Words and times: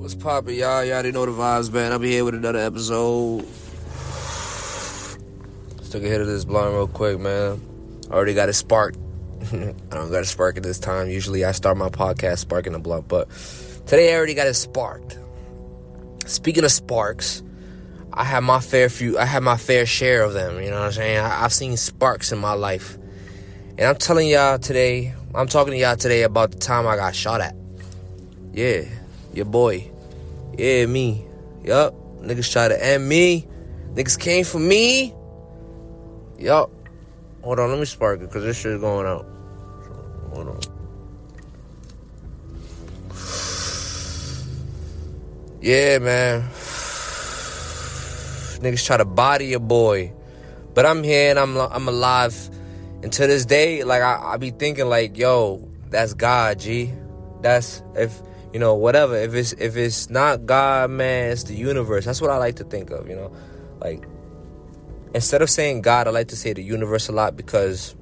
What's 0.00 0.16
poppin', 0.16 0.54
y'all? 0.54 0.82
Y'all 0.82 0.94
already 0.94 1.12
know 1.12 1.26
the 1.26 1.30
vibes, 1.32 1.72
man. 1.72 1.92
I'll 1.92 2.00
be 2.00 2.10
here 2.10 2.24
with 2.24 2.34
another 2.34 2.58
episode. 2.58 3.46
Take 5.92 6.02
a 6.02 6.08
hit 6.08 6.20
of 6.20 6.26
this 6.26 6.44
blunt 6.44 6.74
real 6.74 6.88
quick, 6.88 7.20
man. 7.20 7.60
I 8.10 8.14
already 8.14 8.34
got 8.34 8.48
it 8.48 8.54
sparked. 8.54 8.98
I 9.52 9.74
don't 9.90 10.10
got 10.10 10.22
a 10.22 10.24
spark 10.24 10.56
at 10.56 10.64
this 10.64 10.80
time. 10.80 11.08
Usually 11.08 11.44
I 11.44 11.52
start 11.52 11.76
my 11.76 11.88
podcast 11.88 12.38
sparking 12.38 12.74
a 12.74 12.80
blunt, 12.80 13.06
but 13.06 13.30
today 13.86 14.12
I 14.12 14.16
already 14.16 14.34
got 14.34 14.48
it 14.48 14.54
sparked. 14.54 15.18
Speaking 16.26 16.64
of 16.64 16.72
sparks, 16.72 17.44
I 18.12 18.24
have 18.24 18.42
my 18.42 18.58
fair 18.58 18.88
few 18.88 19.18
I 19.18 19.24
have 19.24 19.44
my 19.44 19.56
fair 19.56 19.86
share 19.86 20.24
of 20.24 20.32
them, 20.32 20.60
you 20.60 20.70
know 20.70 20.80
what 20.80 20.86
I'm 20.86 20.92
saying? 20.92 21.18
I, 21.18 21.44
I've 21.44 21.52
seen 21.52 21.76
sparks 21.76 22.32
in 22.32 22.38
my 22.38 22.54
life. 22.54 22.98
And 23.80 23.88
I'm 23.88 23.96
telling 23.96 24.28
y'all 24.28 24.58
today, 24.58 25.14
I'm 25.34 25.46
talking 25.46 25.72
to 25.72 25.78
y'all 25.78 25.96
today 25.96 26.24
about 26.24 26.50
the 26.50 26.58
time 26.58 26.86
I 26.86 26.96
got 26.96 27.14
shot 27.14 27.40
at. 27.40 27.56
Yeah, 28.52 28.82
your 29.32 29.46
boy. 29.46 29.90
Yeah, 30.58 30.84
me. 30.84 31.24
Yup. 31.64 31.94
Niggas 32.20 32.52
tried 32.52 32.68
to 32.68 32.84
end 32.84 33.08
me. 33.08 33.48
Niggas 33.94 34.20
came 34.20 34.44
for 34.44 34.58
me. 34.58 35.14
Yup. 36.38 36.70
Hold 37.40 37.58
on, 37.58 37.70
let 37.70 37.78
me 37.78 37.86
spark 37.86 38.20
it 38.20 38.26
because 38.26 38.44
this 38.44 38.60
shit 38.60 38.72
is 38.72 38.82
going 38.82 39.06
out. 39.06 39.24
Hold 40.34 40.48
on. 40.48 40.60
Yeah, 45.62 46.00
man. 46.00 46.42
Niggas 48.60 48.84
try 48.84 48.98
to 48.98 49.06
body 49.06 49.46
your 49.46 49.60
boy. 49.60 50.12
But 50.74 50.84
I'm 50.84 51.02
here 51.02 51.30
and 51.30 51.38
I'm 51.38 51.56
I'm 51.56 51.88
alive. 51.88 52.50
And 53.02 53.12
to 53.12 53.26
this 53.26 53.46
day, 53.46 53.84
like 53.84 54.02
I, 54.02 54.34
I 54.34 54.36
be 54.36 54.50
thinking 54.50 54.88
like, 54.88 55.16
yo, 55.16 55.68
that's 55.88 56.14
God, 56.14 56.58
G. 56.58 56.92
That's 57.40 57.82
if 57.94 58.20
you 58.52 58.58
know, 58.58 58.74
whatever. 58.74 59.16
If 59.16 59.34
it's 59.34 59.52
if 59.52 59.76
it's 59.76 60.10
not 60.10 60.46
God, 60.46 60.90
man, 60.90 61.32
it's 61.32 61.44
the 61.44 61.54
universe. 61.54 62.04
That's 62.04 62.20
what 62.20 62.30
I 62.30 62.36
like 62.36 62.56
to 62.56 62.64
think 62.64 62.90
of, 62.90 63.08
you 63.08 63.16
know. 63.16 63.32
Like 63.80 64.04
instead 65.14 65.42
of 65.42 65.50
saying 65.50 65.82
God, 65.82 66.06
I 66.06 66.10
like 66.10 66.28
to 66.28 66.36
say 66.36 66.52
the 66.52 66.62
universe 66.62 67.08
a 67.08 67.12
lot 67.12 67.36
because 67.36 67.94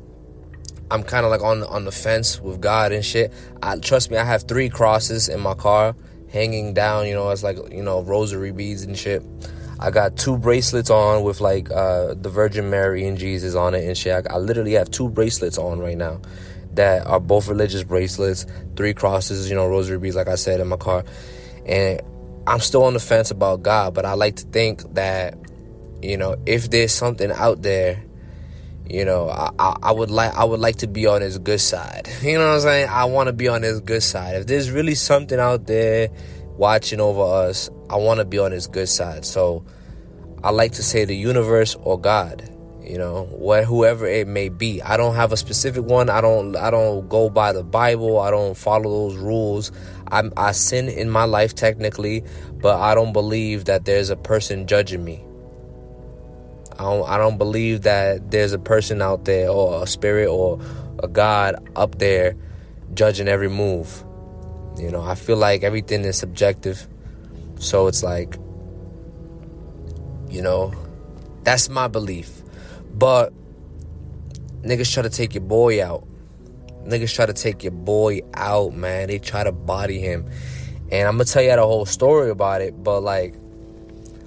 I'm 0.91 1.03
kind 1.03 1.25
of 1.25 1.31
like 1.31 1.43
on 1.43 1.63
on 1.65 1.85
the 1.85 1.93
fence 1.93 2.41
with 2.41 2.61
God 2.61 2.93
and 2.93 3.05
shit. 3.05 3.33
I 3.63 3.79
trust 3.79 4.11
me, 4.11 4.17
I 4.17 4.25
have 4.25 4.45
three 4.49 4.69
crosses 4.69 5.29
in 5.29 5.41
my 5.41 5.55
car 5.55 5.95
hanging 6.31 6.75
down, 6.75 7.07
you 7.07 7.15
know, 7.15 7.31
it's 7.31 7.43
like, 7.43 7.57
you 7.71 7.83
know, 7.83 8.03
rosary 8.03 8.53
beads 8.53 8.83
and 8.83 8.97
shit. 8.97 9.23
I 9.81 9.91
got 9.91 10.17
two 10.17 10.37
bracelets 10.37 10.91
on 10.91 11.23
with 11.23 11.41
like 11.41 11.71
uh, 11.71 12.15
the 12.15 12.29
Virgin 12.29 12.69
Mary 12.71 13.07
and 13.07 13.17
Jesus 13.17 13.55
on 13.55 13.75
it 13.75 13.85
and 13.85 13.97
shit. 13.97 14.27
I, 14.27 14.35
I 14.35 14.39
literally 14.39 14.73
have 14.73 14.91
two 14.91 15.09
bracelets 15.09 15.59
on 15.59 15.79
right 15.79 15.97
now 15.97 16.21
that 16.75 17.07
are 17.07 17.21
both 17.21 17.49
religious 17.49 17.85
bracelets, 17.85 18.47
three 18.77 18.95
crosses, 18.95 19.49
you 19.49 19.55
know, 19.55 19.69
rosary 19.69 19.99
beads, 19.99 20.17
like 20.17 20.29
I 20.29 20.35
said 20.35 20.61
in 20.61 20.69
my 20.69 20.77
car. 20.77 21.05
And 21.67 22.01
I'm 22.47 22.61
still 22.61 22.85
on 22.85 22.95
the 22.95 23.01
fence 23.01 23.31
about 23.31 23.63
God, 23.63 23.95
but 23.95 24.05
I 24.05 24.15
like 24.15 24.37
to 24.37 24.45
think 24.45 24.95
that, 24.95 25.39
you 26.03 26.17
know, 26.17 26.37
if 26.47 26.71
there's 26.71 26.93
something 26.93 27.31
out 27.31 27.63
there, 27.63 28.03
you 28.89 29.05
know, 29.05 29.29
I, 29.29 29.51
I, 29.59 29.77
I 29.83 29.93
would 29.93 30.11
like 30.11 30.35
I 30.35 30.45
would 30.45 30.61
like 30.61 30.77
to 30.77 30.87
be 30.87 31.07
on 31.07 31.21
his 31.21 31.39
good 31.39 31.61
side. 31.61 32.09
You 32.23 32.39
know 32.39 32.49
what 32.49 32.55
I'm 32.55 32.61
saying? 32.61 32.89
I 32.89 33.05
want 33.05 33.27
to 33.27 33.33
be 33.33 33.49
on 33.49 33.63
his 33.63 33.81
good 33.81 34.03
side. 34.03 34.37
If 34.37 34.47
there's 34.47 34.71
really 34.71 34.95
something 34.95 35.39
out 35.39 35.67
there 35.67 36.09
watching 36.57 37.01
over 37.01 37.23
us, 37.23 37.71
I 37.91 37.97
want 37.97 38.19
to 38.19 38.25
be 38.25 38.39
on 38.39 38.53
his 38.53 38.67
good 38.67 38.89
side. 38.89 39.25
So 39.25 39.65
I 40.43 40.51
like 40.51 40.73
to 40.73 40.83
say 40.83 41.05
the 41.05 41.17
universe 41.17 41.75
or 41.75 42.01
God 42.01 42.49
you 42.89 42.97
know 42.97 43.25
what 43.25 43.65
whoever 43.65 44.07
it 44.07 44.27
may 44.27 44.49
be. 44.49 44.81
I 44.81 44.97
don't 44.97 45.15
have 45.15 45.31
a 45.31 45.37
specific 45.37 45.85
one. 45.85 46.09
I 46.09 46.23
don't 46.23 46.57
i 46.57 46.71
don't 46.71 47.07
go 47.07 47.29
by 47.29 47.53
the 47.53 47.63
bible. 47.63 48.19
I 48.19 48.31
don't 48.31 48.57
follow 48.57 49.09
those 49.09 49.17
rules. 49.19 49.71
I 50.11 50.23
i 50.39 50.53
sin 50.53 50.89
in 50.89 51.11
my 51.11 51.25
life 51.25 51.55
technically 51.55 52.25
but 52.63 52.81
i 52.81 52.95
don't 52.95 53.13
believe 53.13 53.67
that 53.67 53.85
there's 53.85 54.09
a 54.09 54.17
person 54.17 54.67
judging 54.67 55.05
me. 55.05 55.23
I 56.79 56.85
don't 56.85 57.09
i 57.09 57.19
don't 57.19 57.37
believe 57.37 57.83
that 57.83 58.31
there's 58.31 58.55
a 58.55 58.59
person 58.59 59.03
out 59.03 59.27
there 59.27 59.51
or 59.51 59.83
a 59.83 59.87
spirit 59.87 60.29
or 60.29 60.59
a 61.03 61.09
god 61.09 61.57
up 61.77 61.99
there 61.99 62.37
judging 62.95 63.29
every 63.29 63.51
move. 63.51 64.03
You 64.79 64.91
know 64.91 65.03
i 65.03 65.15
feel 65.15 65.37
like 65.37 65.63
everything 65.63 66.07
is 66.07 66.17
subjective 66.17 66.89
so 67.59 67.87
it's 67.87 68.03
like 68.03 68.37
you 70.29 70.43
know 70.43 70.73
that's 71.45 71.69
my 71.69 71.89
belief 71.89 72.43
but 72.99 73.33
niggas 74.63 74.93
try 74.93 75.03
to 75.03 75.11
take 75.11 75.35
your 75.35 75.43
boy 75.43 75.85
out. 75.85 76.07
Niggas 76.85 77.15
try 77.15 77.27
to 77.27 77.33
take 77.33 77.63
your 77.63 77.73
boy 77.73 78.21
out, 78.35 78.75
man. 78.75 79.09
They 79.09 79.19
try 79.19 79.45
to 79.45 79.53
body 79.53 80.01
him. 80.01 80.29
And 80.91 81.07
I'm 81.07 81.15
gonna 81.15 81.25
tell 81.25 81.43
you 81.43 81.55
the 81.55 81.67
whole 81.67 81.87
story 81.87 82.31
about 82.31 82.61
it, 82.61 82.83
but 82.83 83.01
like 83.01 83.35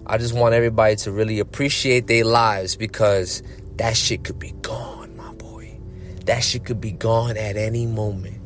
I 0.06 0.18
just 0.18 0.34
want 0.34 0.54
everybody 0.54 0.96
to 0.98 1.12
really 1.12 1.40
appreciate 1.40 2.08
their 2.08 2.24
lives 2.24 2.76
because 2.76 3.44
that 3.78 3.98
shit 3.98 4.24
could 4.24 4.40
be 4.40 4.52
gone, 4.62 5.16
my 5.18 5.34
boy. 5.34 5.80
That 6.26 6.44
shit 6.44 6.66
could 6.66 6.80
be 6.80 6.92
gone 6.92 7.36
at 7.36 7.58
any 7.58 7.86
moment. 7.86 8.38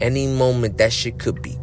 Any 0.00 0.26
moment 0.28 0.78
that 0.78 0.92
shit 0.92 1.18
could 1.18 1.42
be. 1.42 1.58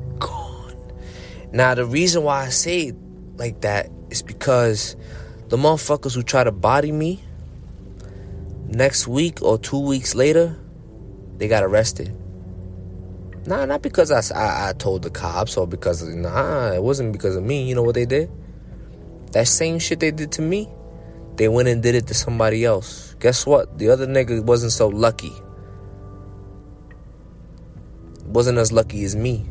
Now 1.52 1.74
the 1.74 1.86
reason 1.86 2.24
why 2.24 2.46
I 2.46 2.50
say 2.50 2.94
like 3.36 3.62
that 3.62 3.90
is 4.10 4.22
because 4.22 4.96
the 5.48 5.58
motherfuckers 5.58 6.14
who 6.14 6.24
try 6.24 6.44
to 6.44 6.52
body 6.52 6.92
me, 6.92 7.24
next 8.68 9.08
week 9.08 9.42
or 9.42 9.58
two 9.58 9.80
weeks 9.80 10.14
later, 10.14 10.56
they 11.38 11.48
got 11.48 11.64
arrested. 11.64 12.16
Nah, 13.48 13.66
not 13.66 13.82
because 13.82 14.12
I, 14.12 14.22
I, 14.38 14.70
I 14.70 14.74
told 14.74 15.02
the 15.02 15.10
cops 15.10 15.58
or 15.58 15.66
because, 15.66 16.04
nah, 16.04 16.72
it 16.72 16.84
wasn't 16.84 17.14
because 17.14 17.36
of 17.36 17.44
me. 17.44 17.68
You 17.68 17.74
know 17.74 17.82
what 17.82 17.96
they 17.96 18.06
did? 18.06 18.30
That 19.32 19.48
same 19.48 19.80
shit 19.80 20.00
they 20.00 20.12
did 20.12 20.32
to 20.34 20.42
me, 20.42 20.70
they 21.36 21.48
went 21.48 21.68
and 21.68 21.82
did 21.82 21.96
it 21.96 22.06
to 22.08 22.14
somebody 22.14 22.66
else. 22.66 23.16
Guess 23.20 23.48
what? 23.48 23.80
The 23.80 23.90
other 23.90 24.06
nigga 24.06 24.44
wasn't 24.44 24.72
so 24.72 24.88
lucky. 24.88 25.34
Wasn't 28.26 28.58
as 28.58 28.72
lucky 28.72 29.04
as 29.04 29.16
me. 29.16 29.50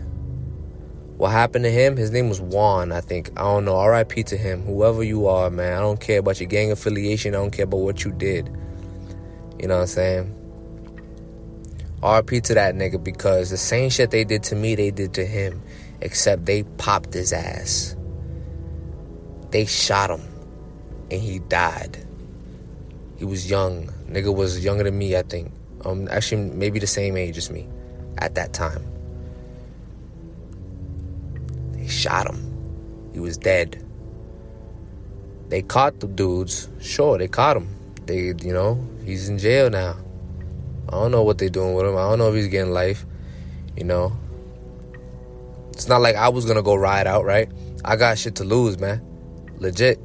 What 1.19 1.33
happened 1.33 1.65
to 1.65 1.71
him? 1.71 1.97
His 1.97 2.13
name 2.13 2.29
was 2.29 2.41
Juan, 2.41 2.93
I 2.93 3.01
think. 3.01 3.31
I 3.37 3.43
don't 3.43 3.65
know. 3.65 3.85
RIP 3.85 4.25
to 4.27 4.37
him. 4.37 4.63
Whoever 4.63 5.03
you 5.03 5.27
are, 5.27 5.51
man. 5.51 5.77
I 5.77 5.81
don't 5.81 6.01
care 6.01 6.21
about 6.21 6.39
your 6.39 6.49
gang 6.49 6.71
affiliation. 6.71 7.35
I 7.35 7.39
don't 7.39 7.51
care 7.51 7.65
about 7.65 7.79
what 7.79 8.05
you 8.05 8.13
did. 8.13 8.47
You 9.59 9.67
know 9.67 9.75
what 9.75 9.81
I'm 9.81 9.87
saying? 9.89 10.35
RIP 12.05 12.45
to 12.45 12.55
that 12.55 12.77
nigga 12.77 13.03
because 13.03 13.51
the 13.51 13.57
same 13.57 13.91
shit 13.91 14.13
they 14.13 14.23
did 14.23 14.45
to 14.45 14.55
me, 14.55 14.77
they 14.77 14.93
did 14.93 15.13
to 15.15 15.27
him. 15.27 15.61
Except 16.01 16.47
they 16.47 16.63
popped 16.63 17.13
his 17.13 17.33
ass. 17.33 17.97
They 19.51 19.65
shot 19.67 20.11
him. 20.11 20.23
And 21.11 21.21
he 21.21 21.41
died. 21.41 21.99
He 23.17 23.25
was 23.25 23.51
young. 23.51 23.89
Nigga 24.09 24.33
was 24.33 24.65
younger 24.65 24.85
than 24.85 24.97
me, 24.97 25.17
I 25.17 25.23
think. 25.23 25.51
Um, 25.85 26.07
actually, 26.13 26.45
maybe 26.51 26.79
the 26.79 26.87
same 26.87 27.17
age 27.17 27.37
as 27.39 27.51
me 27.51 27.67
at 28.19 28.37
that 28.37 28.53
time 28.53 28.85
shot 31.99 32.29
him. 32.29 33.11
He 33.13 33.21
was 33.21 33.37
dead. 33.37 33.85
They 35.49 35.63
caught 35.63 36.01
the 36.01 36.07
dudes. 36.07 36.69
Sure, 36.81 37.19
they 37.19 37.29
caught 37.29 37.57
him. 37.57 37.69
They, 38.07 38.35
you 38.43 38.53
know, 38.53 38.83
he's 39.05 39.29
in 39.29 39.39
jail 39.39 39.71
now. 39.71 39.97
I 40.89 40.93
don't 40.93 41.11
know 41.11 41.23
what 41.23 41.39
they're 41.39 41.49
doing 41.49 41.75
with 41.75 41.87
him. 41.87 41.97
I 41.97 42.09
don't 42.09 42.19
know 42.19 42.29
if 42.29 42.35
he's 42.35 42.49
getting 42.49 42.73
life. 42.73 43.05
You 43.77 43.85
know, 43.85 44.17
it's 45.73 45.89
not 45.89 46.01
like 46.01 46.17
I 46.17 46.29
was 46.29 46.45
gonna 46.45 46.63
go 46.63 46.75
ride 46.75 47.07
out, 47.07 47.25
right? 47.25 47.51
I 47.85 47.97
got 47.97 48.19
shit 48.19 48.37
to 48.37 48.45
lose, 48.45 48.79
man. 48.79 49.03
Legit. 49.59 49.99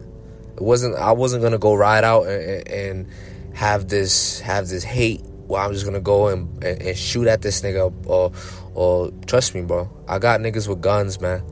It 0.56 0.62
wasn't. 0.62 0.96
I 0.96 1.12
wasn't 1.12 1.42
gonna 1.44 1.58
go 1.58 1.74
ride 1.74 2.04
out 2.04 2.28
and, 2.28 2.68
and 2.68 3.08
have 3.54 3.88
this 3.88 4.40
have 4.42 4.68
this 4.68 4.84
hate. 4.84 5.22
Where 5.48 5.62
I'm 5.62 5.74
just 5.74 5.86
gonna 5.86 6.00
go 6.00 6.28
and, 6.28 6.64
and, 6.64 6.82
and 6.82 6.98
shoot 6.98 7.28
at 7.28 7.42
this 7.42 7.62
nigga 7.62 7.94
or 8.06 8.32
or 8.76 9.12
trust 9.26 9.56
me, 9.56 9.62
bro. 9.62 9.90
I 10.08 10.20
got 10.20 10.40
niggas 10.40 10.68
with 10.68 10.82
guns, 10.82 11.20
man. 11.20 11.44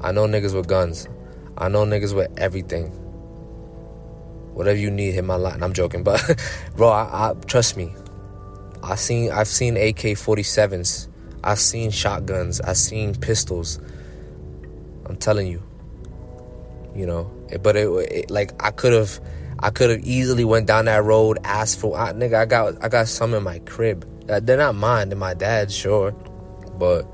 I 0.00 0.12
know 0.12 0.26
niggas 0.26 0.54
with 0.54 0.68
guns. 0.68 1.08
I 1.56 1.68
know 1.68 1.84
niggas 1.84 2.14
with 2.14 2.30
everything. 2.38 2.86
Whatever 4.54 4.78
you 4.78 4.90
need, 4.90 5.12
hit 5.14 5.24
my 5.24 5.36
line. 5.36 5.62
I'm 5.62 5.72
joking, 5.72 6.02
but 6.02 6.20
bro, 6.76 6.88
I, 6.88 7.30
I 7.30 7.34
trust 7.46 7.76
me. 7.76 7.94
I 8.82 8.94
seen 8.94 9.30
I've 9.30 9.48
seen 9.48 9.76
AK-47s. 9.76 11.08
I've 11.44 11.58
seen 11.58 11.90
shotguns. 11.90 12.60
I've 12.60 12.76
seen 12.76 13.14
pistols. 13.14 13.78
I'm 15.06 15.16
telling 15.16 15.46
you. 15.46 15.62
You 16.94 17.06
know, 17.06 17.30
but 17.62 17.76
it, 17.76 17.88
it 17.88 18.30
like 18.30 18.52
I 18.62 18.70
could 18.70 18.92
have 18.92 19.20
I 19.60 19.70
could 19.70 19.90
have 19.90 20.00
easily 20.00 20.44
went 20.44 20.66
down 20.66 20.84
that 20.84 21.02
road, 21.04 21.38
asked 21.44 21.80
for 21.80 21.96
I, 21.98 22.12
nigga. 22.12 22.34
I 22.34 22.44
got 22.44 22.82
I 22.84 22.88
got 22.88 23.08
some 23.08 23.34
in 23.34 23.42
my 23.42 23.58
crib. 23.60 24.04
Uh, 24.28 24.40
they're 24.40 24.56
not 24.56 24.74
mine. 24.74 25.08
They're 25.08 25.18
my 25.18 25.34
dad's, 25.34 25.74
sure, 25.74 26.12
but 26.78 27.06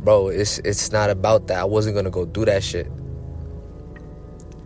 bro, 0.00 0.28
it's 0.28 0.58
it's 0.60 0.92
not 0.92 1.10
about 1.10 1.48
that. 1.48 1.58
I 1.58 1.64
wasn't 1.64 1.96
gonna 1.96 2.10
go 2.10 2.24
do 2.24 2.44
that 2.44 2.62
shit. 2.62 2.90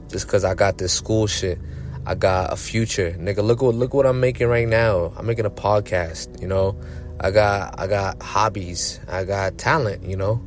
Just 0.09 0.29
cause 0.29 0.45
I 0.45 0.55
got 0.55 0.79
this 0.79 0.93
school 0.93 1.27
shit. 1.27 1.59
I 2.05 2.15
got 2.15 2.53
a 2.53 2.57
future, 2.57 3.13
nigga. 3.19 3.45
Look 3.45 3.63
what 3.63 3.75
look 3.75 3.95
what 3.95 4.07
I'm 4.07 4.21
making 4.21 4.49
right 4.49 4.69
now. 4.69 5.13
I'm 5.17 5.27
making 5.27 5.47
a 5.47 5.51
podcast. 5.51 6.41
You 6.41 6.49
know, 6.49 6.79
I 7.21 7.31
got 7.31 7.79
I 7.79 7.87
got 7.87 8.21
hobbies. 8.23 9.01
I 9.09 9.25
got 9.25 9.57
talent. 9.57 10.05
You 10.05 10.17
know, 10.17 10.45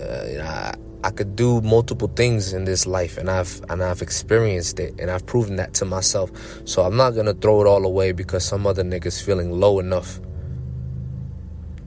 uh, 0.00 0.42
I, 0.42 0.74
I 1.04 1.10
could 1.10 1.36
do 1.36 1.60
multiple 1.60 2.08
things 2.08 2.52
in 2.52 2.64
this 2.64 2.86
life, 2.86 3.18
and 3.18 3.30
I've 3.30 3.62
and 3.68 3.82
I've 3.84 4.02
experienced 4.02 4.80
it, 4.80 4.98
and 4.98 5.10
I've 5.10 5.26
proven 5.26 5.56
that 5.56 5.74
to 5.74 5.84
myself. 5.84 6.30
So 6.64 6.82
I'm 6.82 6.96
not 6.96 7.10
gonna 7.10 7.34
throw 7.34 7.60
it 7.60 7.66
all 7.66 7.84
away 7.84 8.10
because 8.10 8.44
some 8.44 8.66
other 8.66 8.82
niggas 8.82 9.22
feeling 9.22 9.52
low 9.52 9.78
enough 9.78 10.20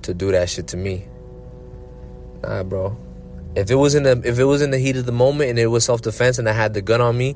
to 0.04 0.14
do 0.14 0.32
that 0.32 0.50
shit 0.50 0.68
to 0.68 0.78
me. 0.78 1.09
Nah, 2.44 2.64
bro. 2.64 2.98
If 3.56 3.70
it 3.72 3.76
was 3.76 3.96
in 3.96 4.04
the 4.04 4.22
if 4.24 4.40
it 4.40 4.46
was 4.46 4.62
in 4.62 4.72
the 4.72 4.78
heat 4.78 4.96
of 4.96 5.06
the 5.06 5.12
moment 5.12 5.50
and 5.50 5.60
it 5.60 5.68
was 5.68 5.84
self 5.84 6.02
defense 6.02 6.40
and 6.40 6.48
I 6.48 6.54
had 6.54 6.74
the 6.74 6.82
gun 6.82 7.02
on 7.02 7.18
me, 7.18 7.36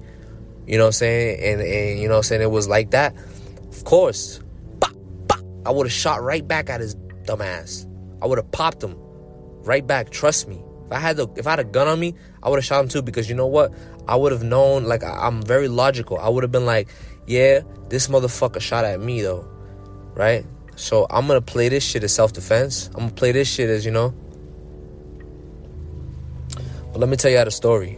you 0.67 0.77
know 0.77 0.85
what 0.85 0.89
I'm 0.89 0.93
saying? 0.93 1.39
And, 1.43 1.61
and 1.61 1.99
you 1.99 2.07
know 2.07 2.15
what 2.15 2.19
I'm 2.19 2.23
saying? 2.23 2.41
It 2.41 2.51
was 2.51 2.67
like 2.67 2.91
that. 2.91 3.15
Of 3.71 3.83
course. 3.83 4.39
Bah, 4.79 4.91
bah, 5.27 5.39
I 5.65 5.71
would 5.71 5.87
have 5.87 5.93
shot 5.93 6.21
right 6.21 6.47
back 6.47 6.69
at 6.69 6.79
his 6.79 6.95
dumb 7.25 7.41
ass. 7.41 7.87
I 8.21 8.27
would 8.27 8.37
have 8.37 8.51
popped 8.51 8.83
him 8.83 8.95
right 9.63 9.85
back. 9.85 10.11
Trust 10.11 10.47
me. 10.47 10.61
If 10.85 10.91
I 10.91 10.99
had 10.99 11.17
the 11.17 11.27
if 11.35 11.47
I 11.47 11.51
had 11.51 11.59
a 11.59 11.65
gun 11.65 11.87
on 11.87 11.99
me, 11.99 12.15
I 12.41 12.49
would 12.49 12.57
have 12.57 12.65
shot 12.65 12.81
him 12.81 12.87
too 12.87 13.01
because 13.01 13.27
you 13.27 13.35
know 13.35 13.47
what? 13.47 13.73
I 14.07 14.15
would 14.15 14.31
have 14.31 14.43
known 14.43 14.85
like 14.85 15.03
I'm 15.03 15.41
very 15.41 15.67
logical. 15.67 16.19
I 16.19 16.29
would 16.29 16.43
have 16.43 16.51
been 16.51 16.65
like, 16.65 16.87
yeah, 17.25 17.61
this 17.89 18.07
motherfucker 18.07 18.61
shot 18.61 18.85
at 18.85 18.99
me 18.99 19.21
though. 19.21 19.47
Right? 20.13 20.45
So 20.75 21.05
I'm 21.09 21.27
gonna 21.27 21.41
play 21.41 21.69
this 21.69 21.83
shit 21.83 22.03
as 22.03 22.13
self-defense. 22.13 22.87
I'm 22.93 23.01
gonna 23.01 23.11
play 23.11 23.31
this 23.31 23.47
shit 23.47 23.69
as, 23.69 23.85
you 23.85 23.91
know. 23.91 24.13
But 26.93 26.99
let 26.99 27.09
me 27.09 27.17
tell 27.17 27.31
you 27.31 27.39
how 27.39 27.43
the 27.43 27.51
story. 27.51 27.97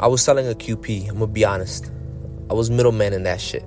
I 0.00 0.08
was 0.08 0.22
selling 0.22 0.48
a 0.48 0.54
QP. 0.54 1.08
I'm 1.08 1.20
gonna 1.20 1.28
be 1.28 1.44
honest. 1.44 1.92
I 2.50 2.54
was 2.54 2.68
middleman 2.68 3.12
in 3.12 3.22
that 3.22 3.40
shit. 3.40 3.64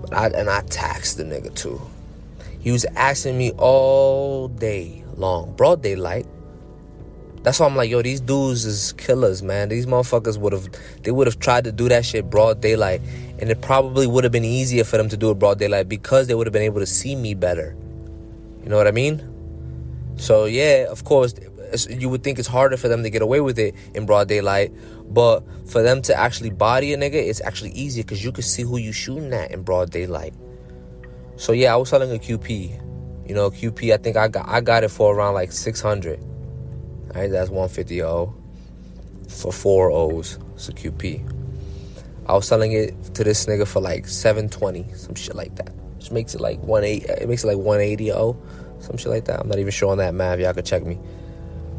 But 0.00 0.14
I 0.14 0.28
and 0.28 0.48
I 0.48 0.60
taxed 0.62 1.16
the 1.16 1.24
nigga 1.24 1.52
too. 1.52 1.80
He 2.60 2.70
was 2.70 2.84
asking 2.94 3.36
me 3.36 3.50
all 3.58 4.46
day 4.46 5.02
long, 5.16 5.56
broad 5.56 5.82
daylight. 5.82 6.26
That's 7.42 7.58
why 7.58 7.66
I'm 7.66 7.74
like, 7.74 7.90
yo, 7.90 8.00
these 8.00 8.20
dudes 8.20 8.64
is 8.64 8.92
killers, 8.92 9.42
man. 9.42 9.70
These 9.70 9.86
motherfuckers 9.86 10.38
would 10.38 10.52
have, 10.52 10.68
they 11.02 11.10
would 11.10 11.26
have 11.26 11.40
tried 11.40 11.64
to 11.64 11.72
do 11.72 11.88
that 11.88 12.04
shit 12.06 12.30
broad 12.30 12.60
daylight, 12.60 13.02
and 13.38 13.50
it 13.50 13.60
probably 13.60 14.06
would 14.06 14.24
have 14.24 14.32
been 14.32 14.44
easier 14.44 14.84
for 14.84 14.96
them 14.98 15.08
to 15.08 15.16
do 15.16 15.30
it 15.30 15.38
broad 15.38 15.58
daylight 15.58 15.88
because 15.88 16.28
they 16.28 16.34
would 16.34 16.46
have 16.46 16.54
been 16.54 16.62
able 16.62 16.80
to 16.80 16.86
see 16.86 17.16
me 17.16 17.34
better. 17.34 17.76
You 18.62 18.70
know 18.70 18.78
what 18.78 18.86
I 18.86 18.92
mean? 18.92 19.33
So 20.16 20.44
yeah, 20.44 20.86
of 20.90 21.04
course, 21.04 21.34
you 21.88 22.08
would 22.08 22.22
think 22.22 22.38
it's 22.38 22.48
harder 22.48 22.76
for 22.76 22.88
them 22.88 23.02
to 23.02 23.10
get 23.10 23.22
away 23.22 23.40
with 23.40 23.58
it 23.58 23.74
in 23.94 24.06
broad 24.06 24.28
daylight, 24.28 24.72
but 25.06 25.42
for 25.68 25.82
them 25.82 26.02
to 26.02 26.14
actually 26.14 26.50
body 26.50 26.92
a 26.92 26.96
nigga, 26.96 27.14
it's 27.14 27.40
actually 27.40 27.70
easier 27.72 28.04
because 28.04 28.24
you 28.24 28.32
can 28.32 28.42
see 28.42 28.62
who 28.62 28.76
you 28.76 28.92
shooting 28.92 29.32
at 29.32 29.50
in 29.50 29.62
broad 29.62 29.90
daylight. 29.90 30.34
So 31.36 31.52
yeah, 31.52 31.72
I 31.72 31.76
was 31.76 31.88
selling 31.88 32.14
a 32.14 32.18
QP. 32.18 33.28
You 33.28 33.34
know, 33.34 33.50
QP. 33.50 33.92
I 33.92 33.96
think 33.96 34.16
I 34.16 34.28
got 34.28 34.48
I 34.48 34.60
got 34.60 34.84
it 34.84 34.90
for 34.90 35.14
around 35.14 35.34
like 35.34 35.50
six 35.50 35.80
hundred. 35.80 36.20
All 36.20 37.20
right, 37.20 37.30
that's 37.30 37.50
one 37.50 37.68
fifty 37.68 38.02
O 38.02 38.34
for 39.28 39.52
four 39.52 39.90
O's. 39.90 40.38
It's 40.54 40.68
a 40.68 40.72
QP. 40.72 41.30
I 42.26 42.34
was 42.34 42.46
selling 42.46 42.72
it 42.72 43.14
to 43.14 43.24
this 43.24 43.46
nigga 43.46 43.66
for 43.66 43.80
like 43.80 44.06
seven 44.06 44.48
twenty, 44.48 44.86
some 44.94 45.14
shit 45.14 45.34
like 45.34 45.56
that. 45.56 45.74
Which 45.96 46.10
makes 46.10 46.34
it 46.34 46.40
like 46.40 46.60
one 46.60 46.84
eight. 46.84 47.04
It 47.04 47.28
makes 47.28 47.44
it 47.44 47.48
like 47.48 47.58
one 47.58 47.80
eighty 47.80 48.12
O, 48.12 48.40
some 48.84 48.96
shit 48.96 49.08
like 49.08 49.24
that. 49.26 49.40
I'm 49.40 49.48
not 49.48 49.58
even 49.58 49.72
sure 49.72 49.90
on 49.90 49.98
that 49.98 50.14
math. 50.14 50.38
Y'all 50.38 50.54
could 50.54 50.66
check 50.66 50.84
me. 50.84 50.98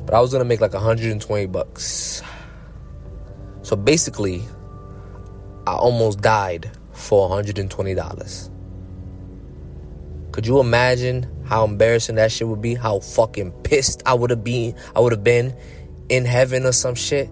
But 0.06 0.16
I 0.16 0.20
was 0.20 0.32
gonna 0.32 0.46
make 0.46 0.62
like 0.62 0.74
120 0.74 1.46
bucks. 1.48 2.22
So 3.62 3.76
basically, 3.76 4.44
I 5.66 5.74
almost 5.74 6.22
died 6.22 6.70
for 6.94 7.30
$120. 7.30 8.50
Could 10.32 10.46
you 10.46 10.60
imagine 10.60 11.28
how 11.46 11.64
embarrassing 11.64 12.16
that 12.16 12.32
shit 12.32 12.48
would 12.48 12.62
be? 12.62 12.76
How 12.76 13.00
fucking 13.00 13.52
pissed 13.64 14.04
I 14.06 14.14
would 14.14 14.30
have 14.30 14.44
been 14.44 14.76
I 14.96 15.00
would 15.00 15.12
have 15.12 15.24
been 15.24 15.56
in 16.10 16.26
heaven 16.26 16.66
or 16.66 16.72
some 16.72 16.96
shit. 16.96 17.30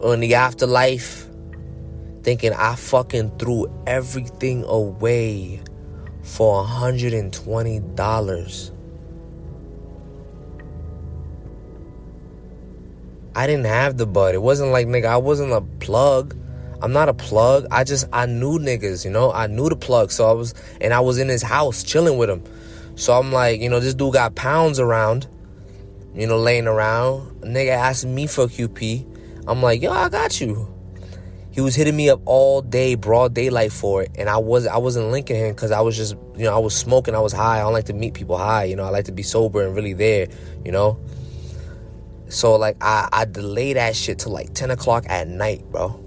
Or 0.00 0.14
in 0.14 0.20
the 0.20 0.34
afterlife. 0.34 1.26
Thinking 2.22 2.52
I 2.52 2.74
fucking 2.74 3.38
threw 3.38 3.66
everything 3.86 4.64
away 4.64 5.62
for 6.28 6.62
$120. 6.62 8.70
I 13.34 13.46
didn't 13.46 13.66
have 13.66 13.96
the 13.96 14.06
bud. 14.06 14.34
It 14.34 14.42
wasn't 14.42 14.70
like 14.70 14.86
nigga, 14.86 15.06
I 15.06 15.16
wasn't 15.16 15.52
a 15.52 15.62
plug. 15.80 16.36
I'm 16.82 16.92
not 16.92 17.08
a 17.08 17.14
plug. 17.14 17.66
I 17.70 17.84
just 17.84 18.06
I 18.12 18.26
knew 18.26 18.58
niggas, 18.58 19.04
you 19.04 19.10
know. 19.10 19.32
I 19.32 19.46
knew 19.46 19.68
the 19.68 19.76
plug, 19.76 20.10
so 20.10 20.28
I 20.28 20.32
was 20.32 20.54
and 20.80 20.92
I 20.92 21.00
was 21.00 21.18
in 21.18 21.28
his 21.28 21.42
house 21.42 21.82
chilling 21.82 22.18
with 22.18 22.30
him. 22.30 22.42
So 22.94 23.14
I'm 23.14 23.32
like, 23.32 23.60
you 23.60 23.68
know, 23.68 23.80
this 23.80 23.94
dude 23.94 24.12
got 24.12 24.34
pounds 24.34 24.78
around, 24.78 25.26
you 26.14 26.26
know, 26.26 26.38
laying 26.38 26.66
around. 26.66 27.42
A 27.42 27.46
nigga 27.46 27.70
asked 27.70 28.04
me 28.04 28.26
for 28.26 28.46
QP. 28.46 29.06
I'm 29.46 29.62
like, 29.62 29.82
yo, 29.82 29.92
I 29.92 30.08
got 30.08 30.40
you. 30.40 30.72
He 31.50 31.60
was 31.60 31.74
hitting 31.74 31.96
me 31.96 32.10
up 32.10 32.20
all 32.24 32.60
day, 32.60 32.94
broad 32.94 33.34
daylight 33.34 33.72
for 33.72 34.02
it, 34.02 34.10
and 34.16 34.28
I 34.28 34.36
was 34.36 34.66
I 34.66 34.76
wasn't 34.76 35.06
linking 35.06 35.36
him 35.36 35.54
because 35.54 35.70
I 35.70 35.80
was 35.80 35.96
just, 35.96 36.14
you 36.36 36.44
know, 36.44 36.54
I 36.54 36.58
was 36.58 36.76
smoking, 36.76 37.14
I 37.14 37.20
was 37.20 37.32
high. 37.32 37.58
I 37.58 37.62
don't 37.62 37.72
like 37.72 37.86
to 37.86 37.94
meet 37.94 38.14
people 38.14 38.36
high, 38.36 38.64
you 38.64 38.76
know. 38.76 38.84
I 38.84 38.90
like 38.90 39.06
to 39.06 39.12
be 39.12 39.22
sober 39.22 39.66
and 39.66 39.74
really 39.74 39.94
there, 39.94 40.28
you 40.64 40.72
know. 40.72 41.00
So 42.28 42.56
like 42.56 42.76
I, 42.80 43.08
I 43.12 43.24
delay 43.24 43.72
that 43.72 43.96
shit 43.96 44.20
to 44.20 44.28
like 44.28 44.52
10 44.52 44.70
o'clock 44.70 45.04
at 45.08 45.26
night, 45.28 45.64
bro. 45.70 46.04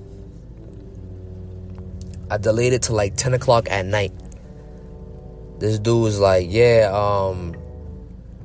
I 2.29 2.37
delayed 2.37 2.73
it 2.73 2.83
to 2.83 2.93
like 2.93 3.17
10 3.17 3.33
o'clock 3.33 3.69
at 3.69 3.85
night. 3.85 4.13
This 5.59 5.79
dude 5.79 6.01
was 6.01 6.19
like, 6.19 6.47
yeah, 6.49 6.89
um, 6.93 7.55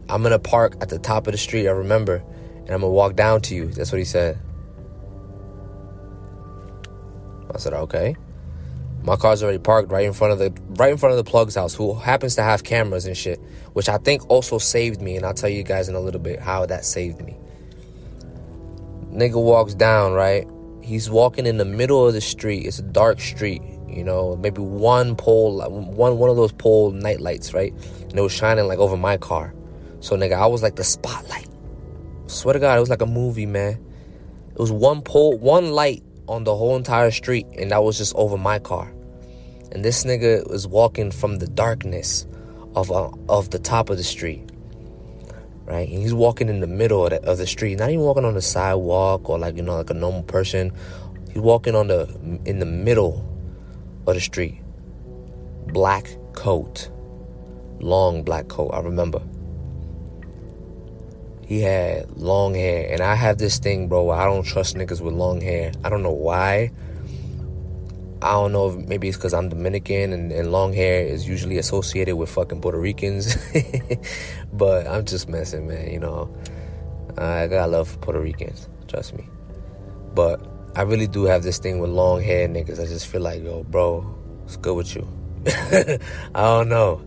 I'm 0.09 0.23
gonna 0.23 0.39
park 0.39 0.77
at 0.81 0.89
the 0.89 0.99
top 0.99 1.27
of 1.27 1.33
the 1.33 1.39
street, 1.39 1.69
I 1.69 1.73
remember, 1.73 2.17
and 2.17 2.71
I'm 2.71 2.81
gonna 2.81 2.91
walk 2.91 3.17
down 3.17 3.43
to 3.43 3.55
you. 3.55 3.67
That's 3.67 3.93
what 3.93 3.99
he 3.99 4.05
said. 4.05 4.39
I 7.55 7.59
said, 7.59 7.73
okay. 7.73 8.17
My 9.03 9.17
car's 9.17 9.43
already 9.43 9.59
parked 9.59 9.91
right 9.93 10.05
in 10.05 10.13
front 10.13 10.33
of 10.33 10.39
the 10.41 10.53
right 10.75 10.91
in 10.91 10.99
front 10.99 11.17
of 11.17 11.25
the 11.25 11.31
plug's 11.31 11.55
house, 11.55 11.75
who 11.75 11.95
happens 11.95 12.35
to 12.37 12.43
have 12.43 12.65
cameras 12.65 13.07
and 13.07 13.17
shit, 13.17 13.41
which 13.73 13.89
I 13.89 13.99
think 13.99 14.29
also 14.29 14.59
saved 14.59 15.01
me, 15.01 15.17
and 15.17 15.25
I'll 15.25 15.35
tell 15.35 15.49
you 15.49 15.63
guys 15.63 15.89
in 15.89 15.95
a 15.95 16.01
little 16.01 16.21
bit 16.21 16.41
how 16.41 16.67
that 16.67 16.85
saved 16.85 17.21
me. 17.21 17.37
Nigga 19.13 19.41
walks 19.41 19.75
down, 19.75 20.13
right? 20.13 20.47
He's 20.83 21.09
walking 21.09 21.47
in 21.47 21.57
the 21.57 21.65
middle 21.65 22.07
of 22.07 22.15
the 22.15 22.21
street. 22.21 22.67
It's 22.67 22.81
a 22.81 22.83
dark 22.83 23.21
street, 23.21 23.63
you 23.89 24.03
know, 24.03 24.37
maybe 24.37 24.61
one 24.61 25.15
pole, 25.15 25.61
one 25.71 26.19
one 26.19 26.31
of 26.31 26.37
those 26.37 26.53
pole 26.53 26.91
night 26.91 27.21
lights, 27.21 27.55
right? 27.55 27.73
And 28.01 28.19
it 28.19 28.21
was 28.23 28.33
shining 28.33 28.67
like 28.67 28.81
over 28.81 28.97
my 28.97 29.19
car. 29.19 29.55
So 30.01 30.17
nigga, 30.17 30.35
I 30.35 30.47
was 30.47 30.65
like 30.65 30.75
the 30.75 30.85
spotlight. 30.85 31.49
Swear 32.27 32.55
to 32.55 32.59
God, 32.59 32.77
it 32.77 32.81
was 32.81 32.91
like 32.91 33.03
a 33.03 33.07
movie, 33.07 33.47
man. 33.47 33.79
It 34.51 34.59
was 34.59 34.73
one 34.73 35.03
pole, 35.03 35.39
one 35.39 35.71
light 35.71 36.03
on 36.29 36.45
the 36.45 36.55
whole 36.55 36.77
entire 36.77 37.11
street, 37.11 37.47
and 37.57 37.71
that 37.71 37.83
was 37.83 37.99
just 37.99 38.15
over 38.17 38.37
my 38.37 38.59
car. 38.59 38.93
And 39.73 39.85
this 39.85 40.05
nigga 40.05 40.49
was 40.49 40.67
walking 40.67 41.11
from 41.11 41.37
the 41.37 41.47
darkness 41.47 42.27
of 42.75 42.91
uh, 42.91 43.11
of 43.29 43.51
the 43.51 43.59
top 43.59 43.91
of 43.91 43.97
the 43.97 44.05
street 44.05 44.51
right? 45.67 45.89
And 45.89 46.01
he's 46.01 46.15
walking 46.15 46.49
in 46.49 46.61
the 46.61 46.67
middle 46.67 47.05
of 47.05 47.11
the, 47.11 47.23
of 47.29 47.39
the 47.39 47.47
street, 47.47 47.79
not 47.79 47.91
even 47.91 48.01
walking 48.01 48.25
on 48.25 48.35
the 48.35 48.43
sidewalk 48.43 49.29
or 49.29 49.39
like 49.39 49.57
you 49.57 49.63
know 49.63 49.77
like 49.77 49.91
a 49.91 49.95
normal 49.95 50.23
person. 50.23 50.73
He's 51.29 51.43
walking 51.43 51.75
on 51.75 51.89
the 51.89 52.09
in 52.45 52.61
the 52.61 52.67
middle 52.67 53.29
of 54.07 54.15
the 54.15 54.21
street. 54.21 54.61
Black 55.67 56.09
coat, 56.33 56.91
long 57.81 58.23
black 58.23 58.49
coat. 58.49 58.71
I 58.73 58.81
remember. 58.81 59.21
He 61.47 61.61
had 61.61 62.11
long 62.17 62.55
hair, 62.55 62.93
and 62.93 63.01
I 63.01 63.15
have 63.15 63.39
this 63.39 63.59
thing, 63.59 63.89
bro. 63.89 64.11
I 64.11 64.25
don't 64.25 64.43
trust 64.43 64.75
niggas 64.75 65.01
with 65.01 65.15
long 65.15 65.41
hair. 65.41 65.71
I 65.85 65.89
don't 65.89 66.03
know 66.03 66.13
why. 66.13 66.73
I 68.21 68.33
don't 68.33 68.51
know 68.51 68.71
if 68.71 68.89
maybe 68.89 69.09
it's 69.09 69.17
because 69.17 69.33
I'm 69.33 69.49
Dominican 69.49 70.13
and, 70.13 70.33
and, 70.33 70.51
long 70.51 70.73
hair 70.73 71.05
is 71.05 71.29
usually 71.29 71.59
associated 71.59 72.17
with 72.17 72.31
fucking 72.31 72.61
Puerto 72.61 72.81
Ricans. 72.81 73.37
but 74.53 74.89
I'm 74.89 75.05
just 75.05 75.29
messing, 75.29 75.69
man. 75.69 75.93
You 75.93 76.01
know, 76.01 76.37
I 77.17 77.47
got 77.47 77.71
love 77.71 77.89
for 77.89 77.99
Puerto 77.99 78.21
Ricans. 78.21 78.69
Trust 78.89 79.15
me. 79.15 79.29
But 80.15 80.45
I 80.75 80.83
really 80.83 81.07
do 81.07 81.25
have 81.25 81.43
this 81.43 81.59
thing 81.59 81.79
with 81.79 81.91
long 81.91 82.23
hair 82.23 82.49
niggas. 82.49 82.81
I 82.81 82.87
just 82.87 83.07
feel 83.07 83.21
like, 83.21 83.45
yo, 83.45 83.63
bro, 83.63 84.01
what's 84.01 84.57
good 84.57 84.75
with 84.75 84.97
you? 84.97 85.07
I 85.47 86.43
don't 86.43 86.69
know. 86.69 87.05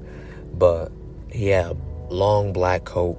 But 0.53 0.91
he 1.31 1.47
had 1.47 1.65
a 1.65 1.77
long 2.09 2.53
black 2.53 2.85
coat, 2.85 3.17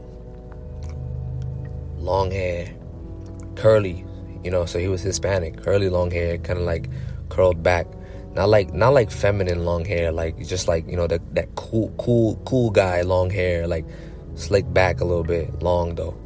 long 2.01 2.31
hair, 2.31 2.75
curly, 3.57 4.05
you 4.43 4.51
know, 4.51 4.65
so 4.67 4.79
he 4.79 4.89
was 4.89 5.03
Hispanic, 5.03 5.63
curly 5.63 5.89
long 5.89 6.11
hair, 6.11 6.39
kind 6.39 6.59
of 6.59 6.65
like 6.65 6.89
curled 7.29 7.63
back. 7.63 7.87
Not 8.35 8.49
like 8.49 8.73
not 8.73 8.91
like 8.95 9.11
feminine 9.11 9.65
long 9.65 9.85
hair, 9.85 10.13
like 10.13 10.39
just 10.47 10.69
like, 10.69 10.87
you 10.89 10.97
know, 10.97 11.07
that 11.07 11.35
that 11.35 11.55
cool 11.57 11.93
cool 11.99 12.41
cool 12.45 12.71
guy 12.71 13.03
long 13.03 13.29
hair, 13.31 13.67
like 13.67 13.85
slicked 14.35 14.73
back 14.73 15.01
a 15.01 15.05
little 15.05 15.25
bit, 15.25 15.63
long 15.63 15.95
though. 15.97 16.17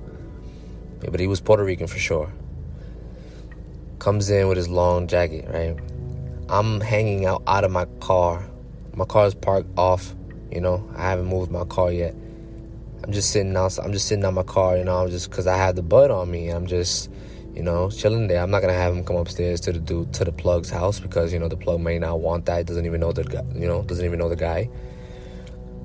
Yeah, 1.03 1.11
but 1.11 1.21
he 1.21 1.27
was 1.27 1.41
Puerto 1.41 1.65
Rican 1.65 1.87
for 1.87 1.99
sure. 1.99 2.33
comes 3.99 4.29
in 4.29 4.49
with 4.49 4.59
his 4.59 4.69
long 4.69 5.07
jacket, 5.07 5.47
right? 5.49 5.79
I'm 6.51 6.81
hanging 6.81 7.25
out 7.25 7.43
out 7.47 7.65
of 7.65 7.71
my 7.71 7.87
car. 8.01 8.45
My 8.95 9.07
car 9.07 9.27
is 9.27 9.35
parked 9.35 9.71
off, 9.79 10.15
you 10.53 10.61
know. 10.61 10.89
I 10.95 11.09
haven't 11.09 11.27
moved 11.27 11.51
my 11.51 11.65
car 11.65 11.91
yet. 11.91 12.15
I'm 13.05 13.13
just 13.13 13.33
sitting 13.33 13.55
out. 13.55 13.79
I'm 13.79 13.93
just 13.93 14.09
sitting 14.09 14.25
on 14.25 14.33
my 14.33 14.43
car, 14.43 14.79
you 14.79 14.85
know. 14.85 14.97
I'm 14.97 15.11
just 15.11 15.29
because 15.29 15.47
I 15.47 15.59
have 15.59 15.77
the 15.77 15.83
bud 15.83 16.11
on 16.11 16.31
me. 16.31 16.49
I'm 16.49 16.67
just, 16.67 17.11
you 17.55 17.63
know, 17.63 17.91
chilling 17.91 18.29
there. 18.29 18.41
I'm 18.41 18.51
not 18.51 18.61
gonna 18.61 18.73
have 18.73 18.97
him 18.97 19.05
come 19.05 19.17
upstairs 19.17 19.61
to 19.63 19.73
the 19.73 19.79
dude 19.79 20.15
to 20.15 20.25
the 20.25 20.33
plug's 20.33 20.71
house 20.71 21.01
because 21.01 21.31
you 21.31 21.39
know 21.39 21.49
the 21.49 21.57
plug 21.57 21.83
may 21.83 21.99
not 21.99 22.21
want 22.21 22.47
that. 22.47 22.65
Doesn't 22.65 22.87
even 22.87 23.01
know 23.01 23.13
the 23.13 23.25
guy. 23.25 23.45
You 23.55 23.69
know, 23.69 23.83
doesn't 23.83 24.07
even 24.07 24.19
know 24.19 24.31
the 24.31 24.37
guy. 24.37 24.71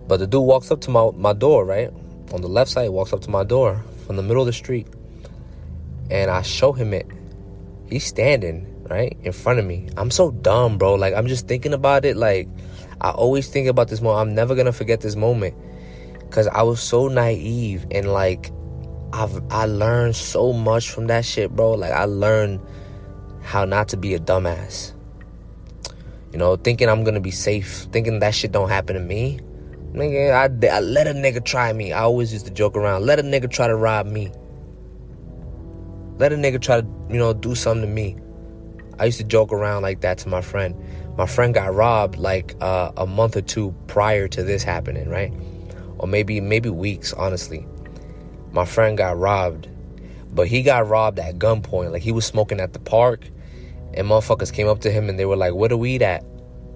But 0.08 0.22
the 0.22 0.28
dude 0.28 0.44
walks 0.44 0.72
up 0.72 0.80
to 0.82 0.92
my 0.92 1.12
my 1.14 1.34
door, 1.34 1.66
right 1.66 1.92
on 2.32 2.42
the 2.42 2.48
left 2.48 2.72
side. 2.72 2.90
Walks 2.92 3.12
up 3.12 3.20
to 3.24 3.30
my 3.30 3.44
door 3.44 3.84
from 4.06 4.16
the 4.16 4.24
middle 4.24 4.42
of 4.42 4.48
the 4.48 4.54
street, 4.54 4.88
and 6.10 6.32
I 6.32 6.42
show 6.42 6.72
him 6.72 6.94
it. 6.94 7.06
He's 7.90 8.06
standing 8.06 8.66
right 8.90 9.18
in 9.24 9.34
front 9.34 9.60
of 9.60 9.66
me. 9.66 9.90
I'm 9.98 10.10
so 10.10 10.32
dumb, 10.32 10.78
bro. 10.78 10.94
Like 10.94 11.14
I'm 11.14 11.28
just 11.28 11.50
thinking 11.50 11.74
about 11.74 12.06
it. 12.06 12.16
Like 12.16 12.48
I 13.02 13.10
always 13.10 13.50
think 13.50 13.68
about 13.68 13.90
this 13.90 14.00
moment. 14.00 14.30
I'm 14.30 14.36
never 14.36 14.56
gonna 14.56 14.72
forget 14.72 15.02
this 15.02 15.18
moment 15.18 15.58
because 16.30 16.48
I 16.48 16.62
was 16.62 16.80
so 16.80 17.08
naive 17.08 17.86
and 17.92 18.12
like 18.14 18.52
I've 19.12 19.42
I 19.50 19.66
learned 19.66 20.16
so 20.16 20.54
much 20.54 20.90
from 20.90 21.08
that 21.08 21.26
shit, 21.26 21.56
bro. 21.56 21.72
Like 21.72 21.92
I 21.92 22.06
learned 22.06 22.62
how 23.42 23.66
not 23.66 23.90
to 23.90 23.98
be 23.98 24.14
a 24.14 24.20
dumbass. 24.20 24.94
You 26.32 26.38
know, 26.38 26.56
thinking 26.56 26.88
I'm 26.88 27.04
gonna 27.04 27.20
be 27.20 27.32
safe, 27.32 27.88
thinking 27.92 28.20
that 28.20 28.36
shit 28.36 28.52
don't 28.52 28.70
happen 28.70 28.96
to 28.96 29.02
me. 29.02 29.40
Nigga, 29.94 30.32
I, 30.32 30.76
I 30.76 30.80
let 30.82 31.08
a 31.08 31.14
nigga 31.14 31.44
try 31.44 31.74
me. 31.74 31.92
I 31.92 32.02
always 32.02 32.32
used 32.32 32.46
to 32.46 32.52
joke 32.52 32.78
around. 32.78 33.08
Let 33.08 33.18
a 33.18 33.24
nigga 33.24 33.50
try 33.50 33.68
to 33.68 33.76
rob 33.76 34.06
me. 34.06 34.32
Let 36.20 36.32
a 36.32 36.36
nigga 36.36 36.62
try 36.62 36.82
to, 36.82 36.88
you 37.10 37.18
know, 37.18 37.34
do 37.34 37.56
something 37.56 37.88
to 37.88 37.92
me. 37.92 38.16
I 39.00 39.06
used 39.06 39.18
to 39.18 39.24
joke 39.24 39.52
around 39.52 39.82
like 39.82 40.02
that 40.02 40.20
to 40.20 40.30
my 40.30 40.42
friend. 40.42 40.76
My 41.18 41.26
friend 41.26 41.56
got 41.56 41.74
robbed 41.74 42.20
like 42.20 42.56
uh, 42.62 42.92
a 42.98 43.08
month 43.08 43.36
or 43.36 43.42
two 43.42 43.74
prior 43.88 44.28
to 44.28 44.44
this 44.44 44.62
happening, 44.62 45.10
right? 45.10 45.34
Or 46.00 46.08
maybe 46.08 46.42
maybe 46.42 46.70
weeks, 46.70 47.14
honestly. 47.14 47.68
My 48.52 48.66
friend 48.66 48.98
got 48.98 49.18
robbed, 49.18 49.68
but 50.34 50.48
he 50.48 50.64
got 50.64 50.88
robbed 50.88 51.20
at 51.20 51.38
gunpoint. 51.38 51.92
Like 51.92 52.02
he 52.02 52.12
was 52.12 52.26
smoking 52.26 52.60
at 52.60 52.74
the 52.74 52.80
park, 52.80 53.30
and 53.94 54.08
motherfuckers 54.08 54.52
came 54.52 54.68
up 54.68 54.80
to 54.82 54.92
him 54.92 55.10
and 55.10 55.20
they 55.20 55.26
were 55.26 55.36
like, 55.36 55.54
"Where 55.54 55.70
the 55.70 55.78
weed 55.78 56.02
at?" 56.02 56.24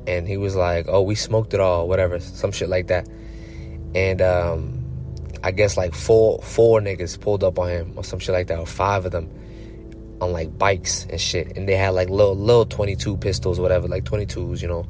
And 0.05 0.27
he 0.27 0.37
was 0.37 0.55
like, 0.55 0.85
"Oh, 0.87 1.01
we 1.01 1.15
smoked 1.15 1.53
it 1.53 1.59
all, 1.59 1.87
whatever, 1.87 2.19
some 2.19 2.51
shit 2.51 2.69
like 2.69 2.87
that." 2.87 3.07
And 3.95 4.21
um, 4.21 4.83
I 5.43 5.51
guess 5.51 5.77
like 5.77 5.93
four 5.93 6.41
four 6.41 6.79
niggas 6.79 7.19
pulled 7.19 7.43
up 7.43 7.57
on 7.57 7.69
him 7.69 7.93
or 7.95 8.03
some 8.03 8.19
shit 8.19 8.33
like 8.33 8.47
that, 8.47 8.59
or 8.59 8.67
five 8.67 9.05
of 9.05 9.11
them 9.11 9.29
on 10.21 10.31
like 10.31 10.57
bikes 10.57 11.05
and 11.09 11.19
shit, 11.19 11.57
and 11.57 11.67
they 11.67 11.75
had 11.75 11.89
like 11.89 12.09
little 12.09 12.35
little 12.35 12.65
22 12.65 13.17
pistols, 13.17 13.59
whatever, 13.59 13.87
like 13.87 14.03
22s, 14.03 14.61
you 14.61 14.67
know. 14.67 14.85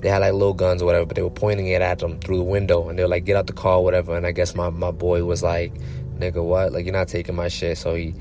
They 0.00 0.08
had 0.08 0.18
like 0.18 0.32
little 0.32 0.54
guns 0.54 0.82
or 0.82 0.86
whatever, 0.86 1.06
but 1.06 1.16
they 1.16 1.22
were 1.22 1.30
pointing 1.30 1.68
it 1.68 1.82
at 1.82 1.98
them 1.98 2.18
through 2.20 2.38
the 2.38 2.44
window, 2.44 2.88
and 2.88 2.98
they 2.98 3.02
were 3.02 3.08
like, 3.08 3.24
"Get 3.24 3.36
out 3.36 3.46
the 3.46 3.52
car, 3.52 3.80
whatever." 3.82 4.16
And 4.16 4.26
I 4.26 4.32
guess 4.32 4.54
my 4.54 4.70
my 4.70 4.90
boy 4.90 5.24
was 5.24 5.42
like, 5.42 5.74
"Nigga, 6.18 6.44
what? 6.44 6.72
Like 6.72 6.84
you're 6.84 6.92
not 6.92 7.08
taking 7.08 7.34
my 7.34 7.48
shit." 7.48 7.78
So 7.78 7.94
he, 7.94 8.14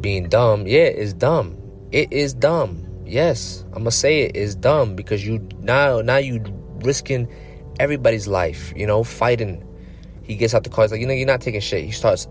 being 0.00 0.28
dumb, 0.28 0.66
yeah, 0.66 0.84
it's 0.84 1.12
dumb. 1.12 1.56
It 1.90 2.12
is 2.12 2.34
dumb. 2.34 2.86
Yes, 3.06 3.64
I'm 3.68 3.80
gonna 3.80 3.90
say 3.90 4.22
it 4.22 4.36
is 4.36 4.54
dumb 4.54 4.96
because 4.96 5.26
you 5.26 5.46
now 5.60 6.00
now 6.00 6.16
you 6.16 6.42
risking 6.76 7.28
everybody's 7.78 8.26
life. 8.26 8.72
You 8.74 8.86
know, 8.86 9.04
fighting. 9.04 9.68
He 10.22 10.36
gets 10.36 10.54
out 10.54 10.64
the 10.64 10.70
car. 10.70 10.84
He's 10.84 10.92
like, 10.92 11.00
you 11.00 11.06
know, 11.06 11.12
you're 11.12 11.26
not 11.26 11.40
taking 11.40 11.60
shit. 11.60 11.84
He 11.84 11.90
starts 11.90 12.26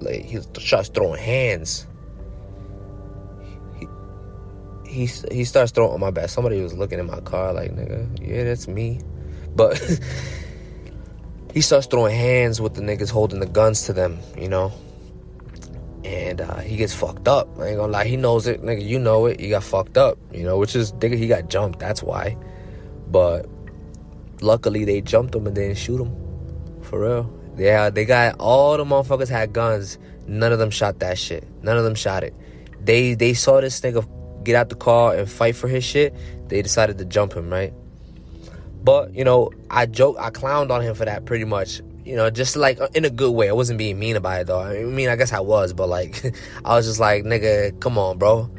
like 0.00 0.24
he 0.24 0.40
starts 0.58 0.88
throwing 0.88 1.20
hands 1.20 1.86
he 4.92 5.06
he 5.30 5.44
starts 5.44 5.72
throwing 5.72 5.94
on 5.94 6.00
my 6.00 6.10
back. 6.10 6.28
Somebody 6.28 6.60
was 6.60 6.74
looking 6.74 6.98
in 6.98 7.06
my 7.06 7.20
car 7.20 7.52
like, 7.54 7.72
nigga, 7.72 8.06
yeah, 8.20 8.44
that's 8.44 8.68
me. 8.68 9.00
But 9.56 9.80
he 11.54 11.62
starts 11.62 11.86
throwing 11.86 12.14
hands 12.14 12.60
with 12.60 12.74
the 12.74 12.82
niggas 12.82 13.10
holding 13.10 13.40
the 13.40 13.46
guns 13.46 13.86
to 13.86 13.94
them, 13.94 14.18
you 14.36 14.48
know. 14.48 14.70
And 16.04 16.40
uh, 16.40 16.58
he 16.58 16.76
gets 16.76 16.94
fucked 16.94 17.26
up. 17.26 17.48
I 17.58 17.68
ain't 17.68 17.78
gonna 17.78 17.92
lie, 17.92 18.04
he 18.04 18.16
knows 18.16 18.46
it, 18.46 18.62
nigga. 18.62 18.84
You 18.84 18.98
know 18.98 19.26
it. 19.26 19.40
He 19.40 19.48
got 19.48 19.64
fucked 19.64 19.96
up, 19.96 20.18
you 20.30 20.44
know, 20.44 20.58
which 20.58 20.76
is 20.76 20.92
nigga. 20.94 21.16
He 21.16 21.26
got 21.26 21.48
jumped. 21.48 21.78
That's 21.78 22.02
why. 22.02 22.36
But 23.08 23.46
luckily, 24.42 24.84
they 24.84 25.00
jumped 25.00 25.34
him 25.34 25.46
and 25.46 25.56
they 25.56 25.68
didn't 25.68 25.78
shoot 25.78 26.00
him. 26.02 26.14
For 26.82 27.00
real. 27.00 27.38
Yeah, 27.56 27.88
they 27.88 28.04
got 28.04 28.36
all 28.38 28.76
the 28.76 28.84
motherfuckers 28.84 29.28
had 29.28 29.54
guns. 29.54 29.98
None 30.26 30.52
of 30.52 30.58
them 30.58 30.70
shot 30.70 30.98
that 30.98 31.18
shit. 31.18 31.48
None 31.62 31.78
of 31.78 31.84
them 31.84 31.94
shot 31.94 32.24
it. 32.24 32.34
They 32.84 33.14
they 33.14 33.32
saw 33.32 33.60
this 33.60 33.80
nigga 33.80 34.06
get 34.42 34.56
out 34.56 34.68
the 34.68 34.74
car 34.74 35.14
and 35.14 35.30
fight 35.30 35.56
for 35.56 35.68
his 35.68 35.84
shit, 35.84 36.14
they 36.48 36.62
decided 36.62 36.98
to 36.98 37.04
jump 37.04 37.34
him, 37.34 37.50
right? 37.50 37.72
But, 38.84 39.14
you 39.14 39.24
know, 39.24 39.50
I 39.70 39.86
joke, 39.86 40.16
I 40.18 40.30
clowned 40.30 40.70
on 40.70 40.82
him 40.82 40.94
for 40.94 41.04
that 41.04 41.24
pretty 41.24 41.44
much. 41.44 41.80
You 42.04 42.16
know, 42.16 42.30
just 42.30 42.56
like 42.56 42.80
uh, 42.80 42.88
in 42.94 43.04
a 43.04 43.10
good 43.10 43.30
way. 43.30 43.48
I 43.48 43.52
wasn't 43.52 43.78
being 43.78 43.98
mean 43.98 44.16
about 44.16 44.40
it 44.40 44.46
though. 44.48 44.60
I 44.60 44.82
mean, 44.82 45.08
I 45.08 45.14
guess 45.14 45.32
I 45.32 45.38
was, 45.38 45.72
but 45.72 45.88
like, 45.88 46.34
I 46.64 46.74
was 46.74 46.86
just 46.86 46.98
like, 46.98 47.24
nigga, 47.24 47.78
come 47.78 47.96
on, 47.96 48.18
bro. 48.18 48.50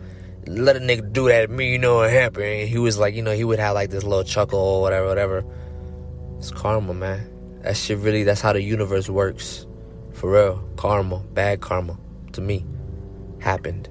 Let 0.47 0.77
a 0.77 0.79
nigga 0.79 1.11
do 1.11 1.27
that 1.27 1.49
me, 1.49 1.71
you 1.71 1.77
know 1.77 1.95
what 1.97 2.09
happened. 2.09 2.69
He 2.69 2.77
was 2.77 2.97
like, 2.97 3.15
you 3.15 3.21
know, 3.21 3.33
he 3.33 3.43
would 3.43 3.59
have 3.59 3.75
like 3.75 3.89
this 3.89 4.03
little 4.03 4.23
chuckle 4.23 4.59
or 4.59 4.81
whatever, 4.81 5.07
whatever. 5.07 5.45
It's 6.37 6.51
karma, 6.51 6.93
man. 6.93 7.29
That 7.61 7.75
shit 7.75 7.97
really, 7.97 8.23
that's 8.23 8.41
how 8.41 8.53
the 8.53 8.61
universe 8.61 9.09
works. 9.09 9.65
For 10.13 10.31
real. 10.31 10.63
Karma, 10.77 11.19
bad 11.33 11.61
karma, 11.61 11.97
to 12.33 12.41
me, 12.41 12.65
happened. 13.39 13.89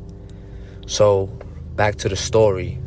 So, 0.87 1.31
back 1.77 1.97
to 1.97 2.09
the 2.09 2.17
story. 2.17 2.79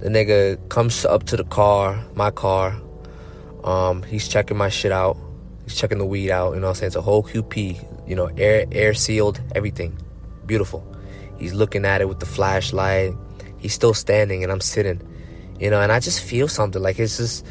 The 0.00 0.08
nigga 0.08 0.68
comes 0.68 1.04
up 1.04 1.24
to 1.24 1.36
the 1.36 1.44
car, 1.44 2.04
my 2.14 2.30
car. 2.30 2.80
Um, 3.62 4.02
he's 4.02 4.28
checking 4.28 4.56
my 4.56 4.68
shit 4.68 4.92
out. 4.92 5.16
He's 5.64 5.76
checking 5.76 5.98
the 5.98 6.04
weed 6.04 6.30
out. 6.30 6.54
You 6.54 6.60
know 6.60 6.66
what 6.66 6.70
I'm 6.70 6.74
saying? 6.76 6.86
It's 6.88 6.96
a 6.96 7.02
whole 7.02 7.22
QP. 7.22 8.08
You 8.08 8.16
know, 8.16 8.26
air 8.36 8.66
air 8.72 8.92
sealed, 8.92 9.40
everything. 9.54 9.98
Beautiful. 10.44 10.84
He's 11.38 11.54
looking 11.54 11.84
at 11.86 12.00
it 12.00 12.08
with 12.08 12.20
the 12.20 12.26
flashlight. 12.26 13.14
He's 13.58 13.72
still 13.72 13.94
standing, 13.94 14.42
and 14.42 14.52
I'm 14.52 14.60
sitting. 14.60 15.00
You 15.58 15.70
know, 15.70 15.80
and 15.80 15.90
I 15.90 16.00
just 16.00 16.22
feel 16.22 16.48
something 16.48 16.82
like 16.82 16.98
it's 16.98 17.16
just 17.16 17.46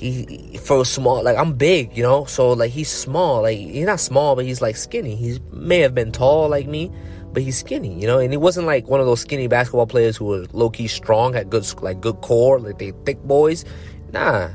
he 0.00 0.58
for 0.62 0.80
a 0.80 0.84
small 0.84 1.22
like 1.22 1.36
I'm 1.36 1.54
big, 1.54 1.96
you 1.96 2.02
know, 2.02 2.24
so 2.24 2.52
like 2.52 2.70
he's 2.70 2.88
small. 2.88 3.42
Like 3.42 3.58
he's 3.58 3.86
not 3.86 4.00
small, 4.00 4.34
but 4.36 4.44
he's 4.44 4.62
like 4.62 4.76
skinny. 4.76 5.16
He 5.16 5.40
may 5.52 5.80
have 5.80 5.94
been 5.94 6.12
tall 6.12 6.48
like 6.48 6.66
me, 6.66 6.90
but 7.32 7.42
he's 7.42 7.58
skinny, 7.58 7.94
you 7.98 8.06
know, 8.06 8.18
and 8.18 8.32
he 8.32 8.36
wasn't 8.36 8.66
like 8.66 8.88
one 8.88 9.00
of 9.00 9.06
those 9.06 9.20
skinny 9.20 9.46
basketball 9.46 9.86
players 9.86 10.16
who 10.16 10.24
were 10.24 10.46
low 10.52 10.70
key 10.70 10.88
strong, 10.88 11.32
had 11.32 11.50
good 11.50 11.64
like 11.82 12.00
good 12.00 12.20
core, 12.20 12.58
like 12.58 12.78
they 12.78 12.92
thick 13.04 13.22
boys. 13.22 13.64
Nah, 14.12 14.48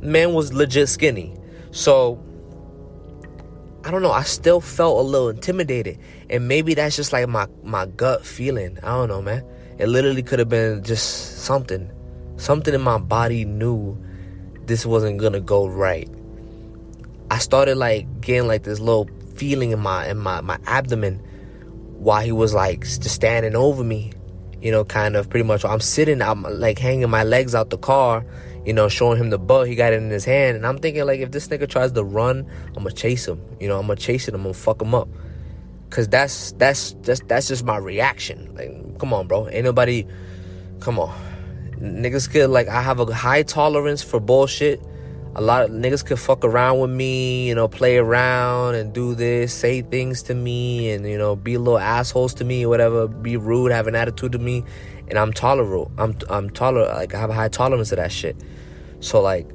man 0.00 0.32
was 0.32 0.52
legit 0.52 0.88
skinny. 0.88 1.36
So 1.72 2.22
I 3.84 3.90
don't 3.90 4.02
know. 4.02 4.12
I 4.12 4.22
still 4.22 4.60
felt 4.60 4.98
a 4.98 5.02
little 5.02 5.28
intimidated, 5.28 5.98
and 6.30 6.46
maybe 6.46 6.74
that's 6.74 6.94
just 6.96 7.12
like 7.12 7.28
my 7.28 7.48
my 7.62 7.86
gut 7.86 8.24
feeling. 8.24 8.78
I 8.82 8.88
don't 8.88 9.08
know, 9.08 9.20
man. 9.20 9.44
It 9.78 9.88
literally 9.88 10.22
could 10.22 10.38
have 10.38 10.48
been 10.48 10.84
just 10.84 11.42
something, 11.42 11.90
something 12.36 12.72
in 12.72 12.80
my 12.80 12.98
body 12.98 13.44
knew 13.44 13.98
this 14.66 14.86
wasn't 14.86 15.18
gonna 15.18 15.40
go 15.40 15.66
right. 15.66 16.08
I 17.30 17.38
started 17.38 17.76
like 17.76 18.20
getting 18.20 18.46
like 18.46 18.62
this 18.62 18.78
little 18.78 19.08
feeling 19.34 19.72
in 19.72 19.80
my 19.80 20.06
in 20.06 20.18
my 20.18 20.40
my 20.42 20.58
abdomen 20.66 21.20
while 21.98 22.22
he 22.22 22.32
was 22.32 22.54
like 22.54 22.80
just 22.80 23.10
standing 23.10 23.56
over 23.56 23.82
me, 23.82 24.12
you 24.60 24.70
know, 24.70 24.84
kind 24.84 25.16
of 25.16 25.28
pretty 25.28 25.44
much. 25.44 25.64
I'm 25.64 25.80
sitting, 25.80 26.22
I'm 26.22 26.42
like 26.42 26.78
hanging 26.78 27.10
my 27.10 27.24
legs 27.24 27.54
out 27.54 27.70
the 27.70 27.78
car, 27.78 28.24
you 28.64 28.72
know, 28.72 28.88
showing 28.88 29.18
him 29.18 29.30
the 29.30 29.38
butt. 29.38 29.68
He 29.68 29.74
got 29.74 29.92
it 29.92 30.02
in 30.02 30.10
his 30.10 30.24
hand, 30.24 30.56
and 30.56 30.66
I'm 30.66 30.78
thinking 30.78 31.04
like, 31.04 31.20
if 31.20 31.30
this 31.30 31.48
nigga 31.48 31.68
tries 31.68 31.92
to 31.92 32.04
run, 32.04 32.48
I'm 32.68 32.84
gonna 32.84 32.92
chase 32.92 33.26
him. 33.26 33.40
You 33.60 33.68
know, 33.68 33.78
I'm 33.78 33.86
gonna 33.86 33.96
chase 33.96 34.28
him. 34.28 34.34
I'm 34.34 34.42
gonna 34.42 34.54
fuck 34.54 34.80
him 34.80 34.94
up. 34.94 35.08
Cause 35.90 36.08
that's 36.08 36.52
that's 36.52 36.92
just 37.02 37.28
that's 37.28 37.46
just 37.46 37.64
my 37.64 37.76
reaction. 37.76 38.52
Like, 38.56 38.98
come 38.98 39.12
on, 39.14 39.28
bro. 39.28 39.48
Ain't 39.48 39.64
nobody. 39.64 40.04
Come 40.80 40.98
on, 40.98 41.16
niggas 41.78 42.30
could 42.30 42.50
like 42.50 42.68
I 42.68 42.82
have 42.82 42.98
a 43.00 43.14
high 43.14 43.42
tolerance 43.44 44.02
for 44.02 44.18
bullshit 44.18 44.82
a 45.36 45.40
lot 45.40 45.62
of 45.62 45.70
niggas 45.70 46.04
could 46.04 46.18
fuck 46.18 46.44
around 46.44 46.78
with 46.78 46.90
me, 46.90 47.48
you 47.48 47.54
know, 47.54 47.66
play 47.66 47.98
around 47.98 48.76
and 48.76 48.92
do 48.92 49.14
this, 49.14 49.52
say 49.52 49.82
things 49.82 50.22
to 50.24 50.34
me, 50.34 50.92
and 50.92 51.04
you 51.08 51.18
know, 51.18 51.34
be 51.34 51.58
little 51.58 51.78
assholes 51.78 52.34
to 52.34 52.44
me 52.44 52.64
or 52.64 52.68
whatever, 52.68 53.08
be 53.08 53.36
rude, 53.36 53.72
have 53.72 53.88
an 53.88 53.96
attitude 53.96 54.32
to 54.32 54.38
me, 54.38 54.64
and 55.08 55.18
I'm 55.18 55.32
tolerable. 55.32 55.90
I'm 55.98 56.16
I'm 56.30 56.50
tolerant. 56.50 56.94
Like 56.94 57.14
I 57.14 57.18
have 57.18 57.30
a 57.30 57.34
high 57.34 57.48
tolerance 57.48 57.90
of 57.90 57.98
that 57.98 58.12
shit. 58.12 58.36
So 59.00 59.20
like, 59.20 59.48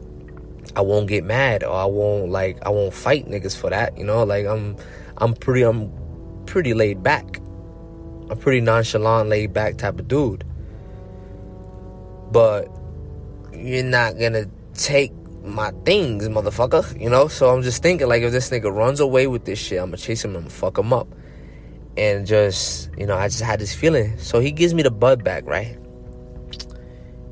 I 0.75 0.81
won't 0.81 1.07
get 1.07 1.23
mad 1.23 1.63
or 1.63 1.73
I 1.73 1.85
won't 1.85 2.29
like 2.29 2.59
I 2.65 2.69
won't 2.69 2.93
fight 2.93 3.27
niggas 3.27 3.55
for 3.57 3.69
that. 3.69 3.97
You 3.97 4.03
know, 4.03 4.23
like 4.23 4.45
I'm 4.45 4.75
I'm 5.17 5.33
pretty 5.33 5.61
I'm 5.61 5.91
pretty 6.45 6.73
laid 6.73 7.01
back. 7.03 7.39
I'm 8.29 8.37
pretty 8.37 8.59
nonchalant, 8.59 9.29
laid 9.29 9.53
back 9.53 9.77
type 9.77 9.97
of 9.97 10.07
dude. 10.09 10.43
But 12.31 12.67
you're 13.53 13.83
not 13.83 14.19
gonna 14.19 14.45
take 14.73 15.11
my 15.43 15.71
things, 15.85 16.27
motherfucker. 16.29 16.99
You 16.99 17.09
know, 17.09 17.27
so 17.27 17.49
I'm 17.53 17.61
just 17.63 17.81
thinking 17.81 18.07
like 18.07 18.23
if 18.23 18.31
this 18.31 18.49
nigga 18.49 18.73
runs 18.73 18.99
away 18.99 19.27
with 19.27 19.45
this 19.45 19.59
shit, 19.59 19.79
I'm 19.79 19.87
gonna 19.87 19.97
chase 19.97 20.23
him 20.23 20.35
and 20.35 20.51
fuck 20.51 20.77
him 20.77 20.93
up. 20.93 21.07
and 21.97 22.25
just 22.25 22.89
you 22.97 23.05
know 23.05 23.17
I 23.17 23.27
just 23.27 23.41
had 23.41 23.59
this 23.59 23.73
feeling. 23.73 24.17
So 24.19 24.39
he 24.39 24.51
gives 24.51 24.73
me 24.73 24.83
the 24.83 24.91
bud 24.91 25.23
back, 25.23 25.45
right? 25.45 25.77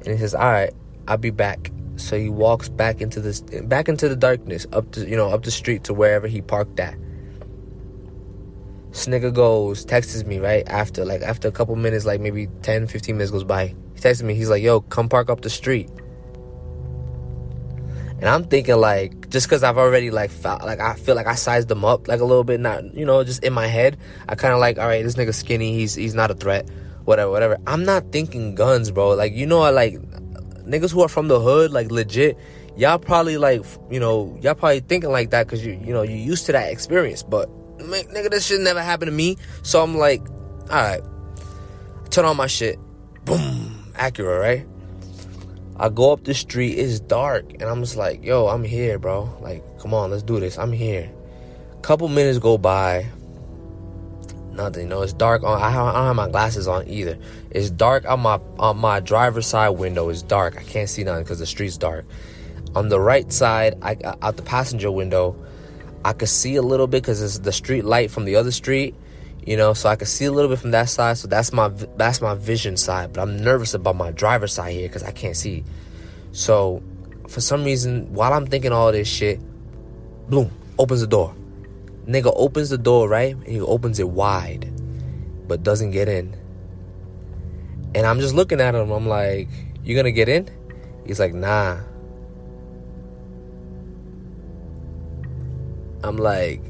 And 0.05 0.07
he 0.07 0.17
says, 0.17 0.35
"All 0.35 0.51
right, 0.51 0.73
I'll 1.07 1.17
be 1.17 1.29
back." 1.31 1.71
So 1.95 2.17
he 2.19 2.29
walks 2.29 2.69
back 2.69 3.01
into 3.01 3.21
this 3.21 3.41
back 3.41 3.89
into 3.89 4.09
the 4.09 4.15
darkness, 4.15 4.67
up 4.73 4.91
to 4.91 5.07
you 5.07 5.15
know 5.15 5.29
up 5.29 5.43
the 5.43 5.51
street 5.51 5.83
to 5.85 5.93
wherever 5.93 6.27
he 6.27 6.41
parked 6.41 6.79
at. 6.79 6.97
Nigga 8.91 9.31
goes, 9.31 9.85
texts 9.85 10.25
me 10.25 10.39
right 10.39 10.67
after, 10.67 11.05
like 11.05 11.21
after 11.21 11.47
a 11.47 11.51
couple 11.51 11.75
minutes, 11.75 12.05
like 12.05 12.19
maybe 12.19 12.47
10, 12.63 12.87
15 12.87 13.15
minutes 13.15 13.31
goes 13.31 13.43
by. 13.43 13.75
He 13.93 14.01
texts 14.01 14.23
me, 14.23 14.33
he's 14.33 14.49
like, 14.49 14.63
yo, 14.63 14.81
come 14.81 15.07
park 15.07 15.29
up 15.29 15.41
the 15.41 15.51
street. 15.51 15.89
And 18.19 18.25
I'm 18.27 18.45
thinking 18.45 18.77
like, 18.77 19.29
just 19.29 19.47
cause 19.47 19.63
I've 19.63 19.77
already 19.77 20.09
like, 20.09 20.31
felt, 20.31 20.63
like 20.63 20.79
I 20.79 20.95
feel 20.95 21.15
like 21.15 21.27
I 21.27 21.35
sized 21.35 21.67
them 21.67 21.85
up 21.85 22.07
like 22.07 22.19
a 22.19 22.25
little 22.25 22.43
bit, 22.43 22.59
not, 22.59 22.83
you 22.95 23.05
know, 23.05 23.23
just 23.23 23.43
in 23.43 23.53
my 23.53 23.67
head. 23.67 23.97
I 24.27 24.35
kind 24.35 24.53
of 24.53 24.59
like, 24.59 24.79
all 24.79 24.87
right, 24.87 25.03
this 25.03 25.15
nigga 25.15 25.33
skinny, 25.33 25.73
he's, 25.73 25.93
he's 25.93 26.15
not 26.15 26.31
a 26.31 26.33
threat, 26.33 26.67
whatever, 27.05 27.29
whatever. 27.31 27.57
I'm 27.67 27.85
not 27.85 28.11
thinking 28.11 28.55
guns, 28.55 28.89
bro. 28.89 29.09
Like, 29.11 29.33
you 29.33 29.45
know, 29.45 29.61
I 29.61 29.69
like, 29.69 29.93
niggas 30.63 30.91
who 30.91 31.01
are 31.01 31.07
from 31.07 31.27
the 31.27 31.39
hood, 31.39 31.71
like 31.71 31.91
legit, 31.91 32.37
y'all 32.75 32.97
probably 32.97 33.37
like, 33.37 33.63
you 33.91 33.99
know, 33.99 34.37
y'all 34.41 34.55
probably 34.55 34.79
thinking 34.79 35.11
like 35.11 35.29
that 35.29 35.47
cause 35.47 35.63
you, 35.63 35.73
you 35.73 35.93
know, 35.93 36.01
you're 36.01 36.17
used 36.17 36.47
to 36.47 36.53
that 36.53 36.71
experience, 36.71 37.21
but 37.21 37.49
nigga, 37.77 38.31
this 38.31 38.47
shit 38.47 38.61
never 38.61 38.81
happened 38.81 39.09
to 39.09 39.15
me. 39.15 39.37
So 39.61 39.83
I'm 39.83 39.95
like, 39.95 40.21
all 40.71 40.81
right, 40.81 41.01
turn 42.09 42.25
on 42.25 42.35
my 42.35 42.47
shit. 42.47 42.79
Boom, 43.25 43.91
Acura, 43.93 44.39
right? 44.39 44.67
I 45.79 45.89
go 45.89 46.11
up 46.11 46.23
the 46.23 46.33
street, 46.33 46.79
it's 46.79 46.99
dark, 46.99 47.45
and 47.53 47.63
I'm 47.63 47.81
just 47.81 47.95
like, 47.95 48.23
yo, 48.23 48.47
I'm 48.47 48.63
here, 48.63 48.97
bro. 48.97 49.29
Like, 49.41 49.63
come 49.79 49.93
on, 49.93 50.09
let's 50.09 50.23
do 50.23 50.39
this. 50.39 50.57
I'm 50.57 50.71
here. 50.71 51.11
Couple 51.83 52.07
minutes 52.07 52.39
go 52.39 52.57
by, 52.57 53.05
nothing. 54.51 54.83
You 54.83 54.89
know, 54.89 55.01
it's 55.03 55.13
dark. 55.13 55.43
On 55.43 55.61
I 55.61 55.73
don't 55.73 55.93
have 55.93 56.15
my 56.15 56.27
glasses 56.27 56.67
on 56.67 56.87
either. 56.87 57.17
It's 57.51 57.69
dark 57.69 58.05
on 58.05 58.19
my 58.19 58.39
on 58.59 58.77
my 58.77 58.99
driver's 58.99 59.47
side 59.47 59.69
window. 59.69 60.09
It's 60.09 60.23
dark. 60.23 60.57
I 60.57 60.63
can't 60.63 60.89
see 60.89 61.03
nothing 61.03 61.23
because 61.23 61.39
the 61.39 61.45
street's 61.45 61.77
dark. 61.77 62.05
On 62.75 62.89
the 62.89 62.99
right 62.99 63.31
side, 63.31 63.77
I 63.81 63.97
out 64.21 64.35
the 64.35 64.43
passenger 64.43 64.91
window, 64.91 65.35
I 66.03 66.13
could 66.13 66.29
see 66.29 66.55
a 66.55 66.61
little 66.61 66.87
bit 66.87 67.03
because 67.03 67.21
it's 67.21 67.39
the 67.39 67.53
street 67.53 67.85
light 67.85 68.11
from 68.11 68.25
the 68.25 68.35
other 68.35 68.51
street, 68.51 68.95
you 69.45 69.55
know, 69.57 69.73
so 69.73 69.89
I 69.89 69.95
could 69.95 70.07
see 70.07 70.25
a 70.25 70.31
little 70.31 70.49
bit 70.49 70.59
from 70.59 70.71
that 70.71 70.89
side. 70.89 71.17
So 71.17 71.27
that's 71.27 71.53
my 71.53 71.69
that's 71.69 72.21
my 72.21 72.35
vision 72.35 72.77
side. 72.77 73.13
But 73.13 73.21
I'm 73.21 73.37
nervous 73.37 73.73
about 73.73 73.95
my 73.95 74.11
driver's 74.11 74.53
side 74.53 74.73
here 74.73 74.87
because 74.87 75.03
I 75.03 75.11
can't 75.11 75.35
see. 75.35 75.63
So 76.31 76.81
for 77.27 77.41
some 77.41 77.63
reason, 77.63 78.13
while 78.13 78.33
I'm 78.33 78.45
thinking 78.45 78.71
all 78.71 78.91
this 78.91 79.07
shit, 79.07 79.39
boom, 80.29 80.51
opens 80.77 81.01
the 81.01 81.07
door. 81.07 81.33
Nigga 82.05 82.31
opens 82.35 82.69
the 82.69 82.77
door, 82.77 83.09
right? 83.09 83.35
And 83.35 83.47
he 83.47 83.59
opens 83.59 83.99
it 83.99 84.09
wide, 84.09 84.71
but 85.47 85.63
doesn't 85.63 85.91
get 85.91 86.07
in. 86.07 86.35
And 87.95 88.05
I'm 88.05 88.19
just 88.19 88.35
looking 88.35 88.61
at 88.61 88.75
him. 88.75 88.91
I'm 88.91 89.07
like, 89.07 89.49
"You 89.83 89.95
gonna 89.95 90.11
get 90.11 90.29
in?" 90.29 90.49
He's 91.05 91.19
like, 91.19 91.33
"Nah." 91.33 91.79
I'm 96.03 96.17
like, 96.17 96.61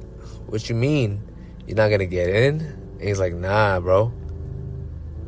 what 0.48 0.70
you 0.70 0.76
mean? 0.76 1.22
You're 1.68 1.76
not 1.76 1.90
gonna 1.90 2.06
get 2.06 2.30
in? 2.30 2.62
And 2.62 3.02
he's 3.02 3.20
like, 3.20 3.34
nah, 3.34 3.80
bro. 3.80 4.12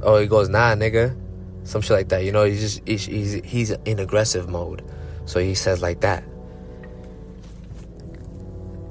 Oh, 0.02 0.18
he 0.18 0.28
goes, 0.28 0.50
nah, 0.50 0.74
nigga. 0.74 1.16
Some 1.64 1.82
shit 1.82 1.92
like 1.92 2.10
that. 2.10 2.24
You 2.24 2.32
know, 2.32 2.46
he's 2.46 2.62
just, 2.62 2.88
he's, 2.88 3.06
he's, 3.06 3.34
he's 3.46 3.72
in 3.72 4.00
aggressive 4.00 4.50
mode. 4.50 4.84
So 5.26 5.40
he 5.40 5.54
says 5.54 5.82
like 5.82 6.02
that. 6.02 6.24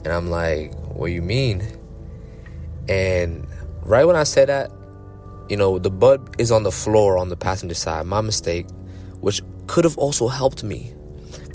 And 0.05 0.09
I'm 0.09 0.31
like, 0.31 0.75
what 0.95 1.07
you 1.07 1.23
mean? 1.23 1.67
And 2.89 3.47
right 3.83 4.05
when 4.05 4.17
I 4.17 4.25
said 4.25 4.49
that, 4.49 4.71
you 5.49 5.57
know, 5.57 5.79
the 5.79 5.91
bud 5.91 6.37
is 6.39 6.53
on 6.53 6.63
the 6.63 6.71
floor 6.71 7.19
on 7.19 7.31
the 7.31 7.37
passenger 7.37 7.75
side. 7.75 8.07
My 8.07 8.21
mistake, 8.21 8.67
which 9.21 9.43
could 9.67 9.85
have 9.85 9.97
also 9.99 10.29
helped 10.29 10.63
me 10.63 10.95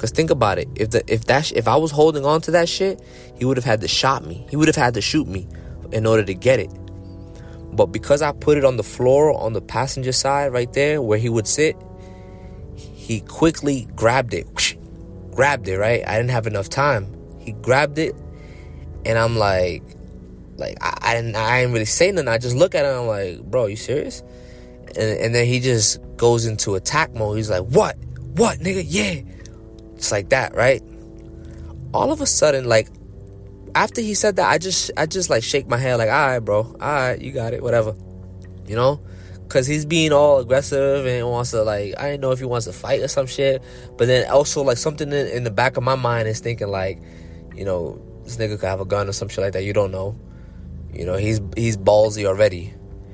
Cause 0.03 0.11
think 0.11 0.31
about 0.31 0.57
it. 0.59 0.67
If 0.75 0.89
the 0.89 1.01
if 1.07 1.23
that 1.27 1.53
if 1.53 1.65
I 1.65 1.77
was 1.77 1.89
holding 1.89 2.25
on 2.25 2.41
to 2.41 2.51
that 2.51 2.67
shit, 2.67 3.01
he 3.37 3.45
would 3.45 3.55
have 3.55 3.63
had 3.63 3.79
to 3.79 3.87
shot 3.87 4.25
me. 4.25 4.45
He 4.49 4.57
would 4.57 4.67
have 4.67 4.75
had 4.75 4.95
to 4.95 5.01
shoot 5.01 5.29
me 5.29 5.47
in 5.93 6.05
order 6.05 6.23
to 6.23 6.33
get 6.33 6.59
it. 6.59 6.71
But 7.71 7.87
because 7.87 8.21
I 8.21 8.31
put 8.31 8.57
it 8.57 8.65
on 8.65 8.77
the 8.77 8.83
floor 8.83 9.33
on 9.33 9.53
the 9.53 9.61
passenger 9.61 10.11
side 10.11 10.53
right 10.53 10.71
there 10.73 11.01
where 11.01 11.17
he 11.17 11.29
would 11.29 11.47
sit, 11.47 11.75
he 12.75 13.21
quickly 13.21 13.87
grabbed 13.95 14.33
it. 14.33 14.47
Whoosh, 14.53 14.75
grabbed 15.31 15.67
it, 15.67 15.77
right? 15.77 16.03
I 16.07 16.17
didn't 16.17 16.31
have 16.31 16.47
enough 16.47 16.69
time. 16.69 17.07
He 17.39 17.51
grabbed 17.51 17.97
it 17.97 18.15
and 19.05 19.17
I'm 19.17 19.37
like 19.37 19.83
like 20.57 20.77
I, 20.81 20.97
I 21.01 21.15
didn't 21.15 21.35
I 21.35 21.61
didn't 21.61 21.73
really 21.73 21.85
say 21.85 22.11
nothing. 22.11 22.27
I 22.27 22.37
just 22.37 22.55
look 22.55 22.75
at 22.75 22.85
him 22.85 23.01
I'm 23.01 23.07
like, 23.07 23.43
bro, 23.43 23.65
you 23.65 23.75
serious? 23.75 24.21
And, 24.95 25.19
and 25.19 25.35
then 25.35 25.47
he 25.47 25.59
just 25.59 25.99
goes 26.17 26.45
into 26.45 26.75
attack 26.75 27.13
mode. 27.13 27.37
He's 27.37 27.49
like, 27.49 27.63
what? 27.63 27.97
What, 28.35 28.59
nigga? 28.59 28.83
Yeah. 28.85 29.21
It's 29.95 30.11
like 30.11 30.29
that, 30.29 30.55
right? 30.55 30.81
All 31.93 32.11
of 32.11 32.21
a 32.21 32.25
sudden, 32.25 32.65
like 32.65 32.89
after 33.75 34.01
he 34.01 34.13
said 34.13 34.35
that, 34.37 34.49
I 34.49 34.57
just 34.57 34.91
I 34.97 35.05
just 35.05 35.29
like 35.29 35.43
shake 35.43 35.67
my 35.67 35.77
head 35.77 35.95
like, 35.95 36.09
all 36.09 36.27
right, 36.27 36.39
bro, 36.39 36.63
all 36.63 36.75
right, 36.79 37.19
you 37.19 37.31
got 37.31 37.53
it, 37.53 37.61
whatever, 37.61 37.95
you 38.67 38.75
know, 38.75 39.01
because 39.43 39.67
he's 39.67 39.85
being 39.85 40.11
all 40.11 40.39
aggressive 40.39 41.05
and 41.05 41.27
wants 41.27 41.51
to 41.51 41.63
like 41.63 41.95
I 41.97 42.11
didn't 42.11 42.21
know 42.21 42.31
if 42.31 42.39
he 42.39 42.45
wants 42.45 42.65
to 42.65 42.73
fight 42.73 43.01
or 43.01 43.07
some 43.07 43.27
shit, 43.27 43.61
but 43.97 44.07
then 44.07 44.29
also 44.29 44.63
like 44.63 44.77
something 44.77 45.09
in, 45.09 45.27
in 45.27 45.43
the 45.43 45.51
back 45.51 45.77
of 45.77 45.83
my 45.83 45.95
mind 45.95 46.27
is 46.27 46.39
thinking 46.39 46.67
like, 46.67 47.01
you 47.55 47.65
know, 47.65 48.01
this 48.23 48.37
nigga 48.37 48.59
could 48.59 48.69
have 48.69 48.81
a 48.81 48.85
gun 48.85 49.09
or 49.09 49.13
some 49.13 49.27
shit 49.27 49.43
like 49.43 49.53
that. 49.53 49.63
You 49.63 49.73
don't 49.73 49.91
know, 49.91 50.19
you 50.93 51.05
know, 51.05 51.15
he's 51.15 51.41
he's 51.55 51.77
ballsy 51.77 52.25
already. 52.25 52.73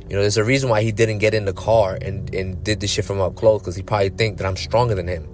You 0.09 0.15
know, 0.15 0.21
there's 0.21 0.37
a 0.37 0.43
reason 0.43 0.69
why 0.69 0.81
he 0.81 0.91
didn't 0.91 1.19
get 1.19 1.35
in 1.35 1.45
the 1.45 1.53
car 1.53 1.97
and, 2.01 2.33
and 2.33 2.63
did 2.63 2.79
the 2.79 2.87
shit 2.87 3.05
from 3.05 3.21
up 3.21 3.35
close 3.35 3.61
because 3.61 3.75
he 3.75 3.83
probably 3.83 4.09
think 4.09 4.39
that 4.39 4.47
I'm 4.47 4.55
stronger 4.55 4.95
than 4.95 5.07
him. 5.07 5.27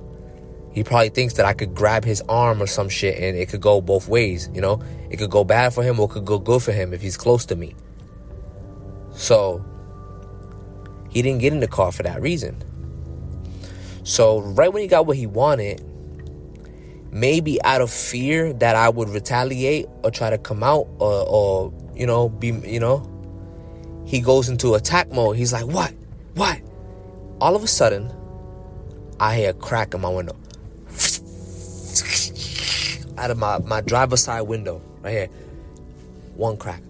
He 0.75 0.83
probably 0.83 1.07
thinks 1.07 1.35
that 1.35 1.45
I 1.45 1.53
could 1.53 1.73
grab 1.73 2.03
his 2.03 2.21
arm 2.27 2.61
or 2.61 2.67
some 2.67 2.89
shit 2.89 3.17
and 3.17 3.37
it 3.37 3.47
could 3.47 3.61
go 3.61 3.79
both 3.79 4.09
ways, 4.09 4.49
you 4.53 4.59
know? 4.59 4.81
It 5.09 5.15
could 5.15 5.31
go 5.31 5.45
bad 5.45 5.73
for 5.73 5.83
him 5.83 6.01
or 6.01 6.09
it 6.09 6.11
could 6.11 6.25
go 6.25 6.37
good 6.37 6.61
for 6.61 6.73
him 6.73 6.93
if 6.93 7.01
he's 7.01 7.15
close 7.15 7.45
to 7.45 7.55
me. 7.55 7.73
So, 9.13 9.63
he 11.09 11.21
didn't 11.21 11.39
get 11.39 11.53
in 11.53 11.61
the 11.61 11.67
car 11.69 11.93
for 11.93 12.03
that 12.03 12.21
reason. 12.21 12.61
So, 14.03 14.41
right 14.41 14.71
when 14.71 14.81
he 14.81 14.89
got 14.89 15.05
what 15.05 15.15
he 15.15 15.25
wanted, 15.25 15.81
maybe 17.09 17.63
out 17.63 17.79
of 17.79 17.89
fear 17.89 18.51
that 18.51 18.75
I 18.75 18.89
would 18.89 19.07
retaliate 19.07 19.85
or 20.03 20.11
try 20.11 20.29
to 20.29 20.37
come 20.37 20.61
out 20.61 20.89
or, 20.99 21.25
or 21.25 21.73
you 21.95 22.05
know, 22.05 22.27
be, 22.27 22.47
you 22.47 22.81
know, 22.81 23.09
he 24.05 24.19
goes 24.19 24.49
into 24.49 24.75
attack 24.75 25.09
mode. 25.09 25.37
He's 25.37 25.53
like, 25.53 25.67
what? 25.67 25.93
What? 26.33 26.59
All 27.39 27.55
of 27.55 27.63
a 27.63 27.67
sudden, 27.67 28.11
I 29.21 29.37
hear 29.37 29.51
a 29.51 29.53
crack 29.53 29.93
in 29.93 30.01
my 30.01 30.09
window 30.09 30.35
out 33.17 33.31
of 33.31 33.37
my, 33.37 33.59
my 33.59 33.81
driver's 33.81 34.23
side 34.23 34.41
window 34.41 34.81
right 35.01 35.11
here. 35.11 35.29
One 36.35 36.57
crack. 36.57 36.81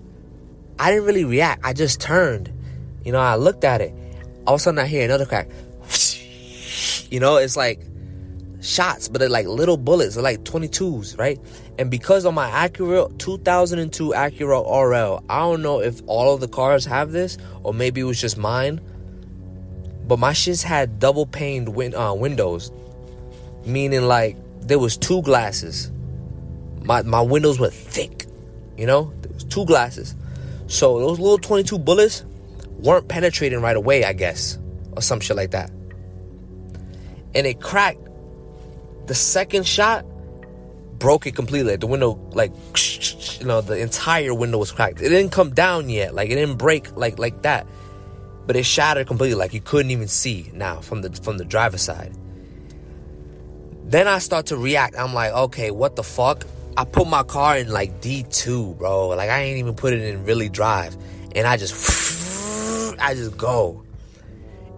I 0.80 0.92
didn't 0.92 1.06
really 1.06 1.26
react. 1.26 1.62
I 1.64 1.74
just 1.74 2.02
turned. 2.02 2.52
You 3.04 3.12
know, 3.12 3.20
I 3.20 3.36
looked 3.36 3.64
at 3.64 3.82
it. 3.82 3.94
All 4.48 4.56
of 4.56 4.60
a 4.60 4.64
sudden 4.64 4.80
I 4.80 4.88
hear 4.88 5.06
another 5.06 5.26
crack. 5.26 5.48
You 7.12 7.20
know, 7.20 7.38
it's 7.38 7.56
like 7.56 7.80
shots, 8.62 9.08
but 9.08 9.20
they're 9.20 9.30
like 9.30 9.46
little 9.46 9.78
bullets. 9.78 10.16
They're 10.16 10.24
like 10.24 10.44
22s, 10.44 11.18
right? 11.20 11.40
And 11.78 11.92
because 11.92 12.26
of 12.26 12.34
my 12.34 12.50
Acura 12.50 13.16
2002 13.20 14.10
Acura 14.10 14.66
RL, 14.66 15.24
I 15.30 15.40
don't 15.40 15.62
know 15.62 15.82
if 15.82 16.02
all 16.08 16.34
of 16.34 16.42
the 16.42 16.48
cars 16.48 16.84
have 16.86 17.12
this 17.12 17.38
or 17.64 17.74
maybe 17.74 18.02
it 18.02 18.06
was 18.06 18.20
just 18.20 18.38
mine. 18.38 18.82
But 20.08 20.20
my 20.20 20.32
shits 20.32 20.64
had 20.64 21.00
double 21.00 21.26
paned 21.26 21.70
win- 21.70 21.96
uh, 21.96 22.14
windows, 22.14 22.72
meaning 23.66 24.04
like 24.04 24.36
there 24.62 24.80
was 24.80 24.98
two 24.98 25.22
glasses 25.22 25.92
my, 26.86 27.02
my 27.02 27.22
windows 27.22 27.60
were 27.60 27.70
thick, 27.70 28.26
you 28.78 28.86
know? 28.86 29.12
There 29.22 29.32
was 29.34 29.44
two 29.44 29.66
glasses. 29.66 30.16
So 30.68 31.00
those 31.00 31.20
little 31.20 31.38
22 31.38 31.80
bullets 31.80 32.24
weren't 32.80 33.08
penetrating 33.08 33.62
right 33.62 33.76
away, 33.76 34.04
I 34.04 34.14
guess, 34.14 34.58
or 34.96 35.02
some 35.02 35.20
shit 35.20 35.36
like 35.36 35.52
that. 35.52 35.72
And 37.34 37.46
it 37.46 37.60
cracked. 37.60 38.00
The 39.08 39.16
second 39.16 39.68
shot 39.68 40.06
broke 41.00 41.28
it 41.28 41.36
completely. 41.36 41.76
The 41.76 41.88
window, 41.88 42.20
like, 42.32 42.52
you 43.40 43.46
know, 43.46 43.62
the 43.62 43.78
entire 43.78 44.34
window 44.34 44.58
was 44.58 44.72
cracked. 44.72 45.02
It 45.02 45.10
didn't 45.10 45.32
come 45.32 45.54
down 45.54 45.90
yet. 45.90 46.16
Like, 46.16 46.30
it 46.30 46.36
didn't 46.36 46.58
break 46.58 46.96
like 46.96 47.20
like 47.20 47.42
that. 47.44 47.68
But 48.48 48.56
it 48.56 48.64
shattered 48.64 49.08
completely. 49.08 49.36
Like, 49.36 49.54
you 49.54 49.62
couldn't 49.62 49.92
even 49.92 50.08
see 50.08 50.50
now 50.54 50.80
from 50.82 51.02
the 51.02 51.10
from 51.12 51.38
the 51.38 51.46
driver's 51.46 51.82
side. 51.82 52.16
Then 53.84 54.08
I 54.08 54.20
start 54.20 54.48
to 54.48 54.58
react. 54.58 54.96
I'm 54.98 55.14
like, 55.14 55.32
okay, 55.34 55.70
what 55.70 55.96
the 55.96 56.04
fuck? 56.04 56.46
I 56.78 56.84
put 56.84 57.08
my 57.08 57.24
car 57.24 57.58
in 57.58 57.70
like 57.70 58.02
D2, 58.02 58.78
bro. 58.78 59.10
Like 59.10 59.30
I 59.30 59.42
ain't 59.42 59.60
even 59.60 59.76
put 59.76 59.94
it 59.94 60.02
in 60.02 60.26
really 60.26 60.50
drive. 60.50 60.96
And 61.36 61.48
I 61.48 61.58
just 61.58 61.74
I 63.00 63.14
just 63.14 63.38
go. 63.38 63.84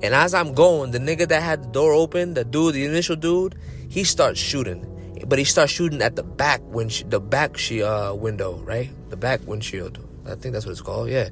And 0.03 0.13
as 0.13 0.33
I'm 0.33 0.53
going, 0.53 0.91
the 0.91 0.99
nigga 0.99 1.27
that 1.27 1.41
had 1.41 1.63
the 1.63 1.67
door 1.69 1.93
open, 1.93 2.36
the 2.36 2.43
dude, 2.43 2.75
the 2.75 2.86
initial 2.86 3.15
dude, 3.15 3.55
he 3.89 4.03
starts 4.03 4.39
shooting. 4.39 4.86
But 5.27 5.39
he 5.39 5.45
starts 5.45 5.71
shooting 5.71 6.03
at 6.03 6.15
the 6.15 6.23
back 6.23 6.62
when 6.65 6.91
the 7.07 7.19
back 7.19 7.57
she 7.57 7.81
uh 7.81 8.13
window, 8.13 8.57
right? 8.63 8.89
The 9.10 9.17
back 9.17 9.41
windshield. 9.47 9.99
I 10.25 10.36
think 10.36 10.53
that's 10.53 10.65
what 10.65 10.73
it's 10.73 10.81
called. 10.81 11.10
Yeah. 11.10 11.29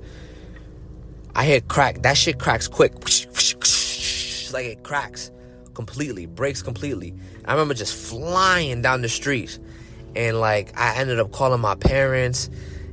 I 1.36 1.46
hear 1.46 1.62
crack. 1.62 2.02
That 2.02 2.18
shit 2.18 2.40
cracks 2.40 2.68
quick. 2.68 2.94
Like 4.54 4.68
it 4.68 4.84
cracks 4.84 5.32
completely, 5.74 6.28
breaks 6.28 6.62
completely. 6.62 7.14
I 7.44 7.52
remember 7.52 7.74
just 7.74 7.94
flying 7.94 8.82
down 8.82 9.02
the 9.02 9.10
street. 9.10 9.60
And 10.16 10.40
like 10.40 10.78
I 10.80 10.96
ended 10.98 11.20
up 11.20 11.32
calling 11.32 11.62
my 11.62 11.76
parents 11.76 12.50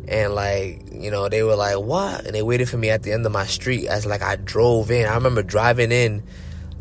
and 0.09 0.35
like, 0.35 0.83
you 0.93 1.11
know, 1.11 1.29
they 1.29 1.43
were 1.43 1.57
like, 1.57 1.79
What? 1.79 2.27
And 2.27 2.35
they 2.35 2.43
waited 2.43 2.69
for 2.69 2.77
me 2.77 2.91
at 2.91 3.03
the 3.03 3.13
end 3.13 3.25
of 3.27 3.33
my 3.33 3.47
street 3.47 3.87
as 3.87 4.07
like 4.07 4.23
I 4.23 4.37
drove 4.37 4.91
in. 4.91 5.07
I 5.07 5.15
remember 5.15 5.43
driving 5.43 5.93
in 5.93 6.23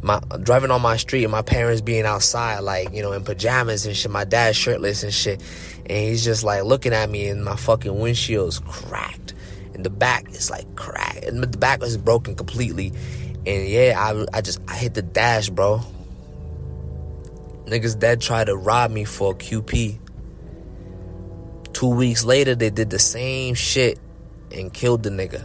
my 0.02 0.20
driving 0.42 0.72
on 0.72 0.82
my 0.82 0.98
street 0.98 1.24
and 1.24 1.32
my 1.32 1.42
parents 1.42 1.82
being 1.82 2.06
outside, 2.06 2.60
like, 2.60 2.92
you 2.94 3.02
know, 3.02 3.12
in 3.12 3.24
pajamas 3.24 3.86
and 3.86 3.96
shit, 3.96 4.12
my 4.12 4.24
dad 4.24 4.56
shirtless 4.56 5.04
and 5.04 5.14
shit. 5.14 5.42
And 5.82 5.92
he's 5.92 6.24
just 6.24 6.44
like 6.44 6.64
looking 6.64 6.94
at 6.94 7.10
me 7.10 7.28
and 7.28 7.44
my 7.44 7.56
fucking 7.56 8.00
windshield's 8.00 8.60
cracked. 8.60 9.34
And 9.74 9.86
the 9.86 9.90
back 9.90 10.30
is 10.30 10.50
like 10.50 10.76
cracked. 10.76 11.24
And 11.26 11.44
the 11.44 11.58
back 11.58 11.82
was 11.82 11.98
broken 11.98 12.36
completely. 12.36 12.94
And 13.46 13.68
yeah, 13.68 13.96
I, 13.98 14.38
I 14.38 14.42
just 14.42 14.60
I 14.68 14.76
hit 14.76 14.94
the 14.94 15.02
dash, 15.02 15.50
bro. 15.50 15.82
Niggas 17.66 17.98
dead 17.98 18.22
tried 18.22 18.46
to 18.46 18.56
rob 18.56 18.92
me 18.92 19.06
for 19.06 19.32
a 19.32 19.36
QP. 19.36 20.00
Two 21.82 21.88
weeks 21.88 22.24
later, 22.24 22.54
they 22.54 22.70
did 22.70 22.92
the 22.92 23.00
same 23.00 23.56
shit 23.56 23.98
and 24.52 24.72
killed 24.72 25.02
the 25.02 25.10
nigga. 25.10 25.42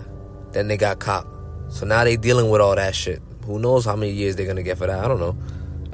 Then 0.52 0.68
they 0.68 0.76
got 0.76 0.98
caught. 0.98 1.26
So 1.70 1.86
now 1.86 2.04
they 2.04 2.18
dealing 2.18 2.50
with 2.50 2.60
all 2.60 2.76
that 2.76 2.94
shit. 2.94 3.22
Who 3.46 3.58
knows 3.58 3.86
how 3.86 3.96
many 3.96 4.12
years 4.12 4.36
they're 4.36 4.44
gonna 4.44 4.62
get 4.62 4.76
for 4.76 4.86
that? 4.86 5.02
I 5.02 5.08
don't 5.08 5.18
know. 5.18 5.34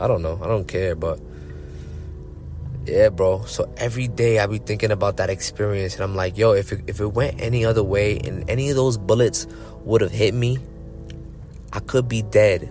I 0.00 0.08
don't 0.08 0.20
know. 0.20 0.40
I 0.42 0.48
don't 0.48 0.66
care, 0.66 0.96
but 0.96 1.20
yeah, 2.86 3.10
bro. 3.10 3.44
So 3.44 3.72
every 3.76 4.08
day 4.08 4.40
I 4.40 4.48
be 4.48 4.58
thinking 4.58 4.90
about 4.90 5.18
that 5.18 5.30
experience, 5.30 5.94
and 5.94 6.02
I'm 6.02 6.16
like, 6.16 6.36
yo, 6.36 6.54
if 6.54 6.72
it, 6.72 6.82
if 6.88 6.98
it 6.98 7.06
went 7.06 7.40
any 7.40 7.64
other 7.64 7.84
way, 7.84 8.18
and 8.18 8.50
any 8.50 8.68
of 8.68 8.74
those 8.74 8.98
bullets 8.98 9.46
would 9.84 10.00
have 10.00 10.10
hit 10.10 10.34
me, 10.34 10.58
I 11.72 11.78
could 11.78 12.08
be 12.08 12.22
dead 12.22 12.68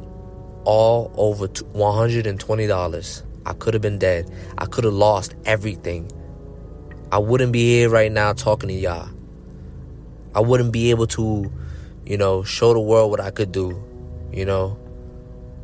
all 0.65 1.09
over 1.15 1.47
$120. 1.47 3.23
I 3.45 3.53
could 3.53 3.73
have 3.73 3.81
been 3.81 3.97
dead. 3.97 4.29
I 4.57 4.65
could 4.65 4.83
have 4.83 4.93
lost 4.93 5.35
everything. 5.45 6.11
I 7.11 7.17
wouldn't 7.17 7.51
be 7.51 7.63
here 7.63 7.89
right 7.89 8.11
now 8.11 8.31
talking 8.31 8.69
to 8.69 8.73
y'all. 8.75 9.09
I 10.33 10.39
wouldn't 10.39 10.71
be 10.71 10.91
able 10.91 11.07
to, 11.07 11.51
you 12.05 12.17
know, 12.17 12.43
show 12.43 12.73
the 12.73 12.79
world 12.79 13.11
what 13.11 13.19
I 13.19 13.31
could 13.31 13.51
do, 13.51 13.83
you 14.31 14.45
know, 14.45 14.79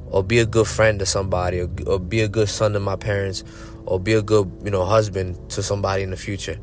or 0.10 0.24
be 0.24 0.40
a 0.40 0.46
good 0.46 0.68
friend 0.68 1.00
to 1.00 1.06
somebody, 1.06 1.62
or, 1.62 1.70
or 1.86 2.00
be 2.00 2.20
a 2.22 2.28
good 2.28 2.50
son 2.50 2.74
to 2.74 2.82
my 2.82 2.98
parents, 2.98 3.46
or 3.86 3.98
be 3.98 4.14
a 4.14 4.22
good, 4.22 4.52
you 4.64 4.72
know, 4.72 4.84
husband 4.84 5.50
to 5.52 5.64
somebody 5.64 6.04
in 6.04 6.10
the 6.10 6.18
future. 6.18 6.60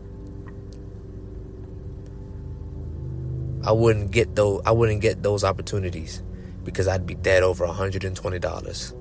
I 3.64 3.72
wouldn't 3.72 4.10
get 4.10 4.36
those. 4.36 4.60
I 4.66 4.72
wouldn't 4.72 5.00
get 5.00 5.22
those 5.22 5.44
opportunities 5.44 6.22
because 6.62 6.88
I'd 6.88 7.06
be 7.06 7.14
dead 7.14 7.42
over 7.42 7.66
$120. 7.66 8.94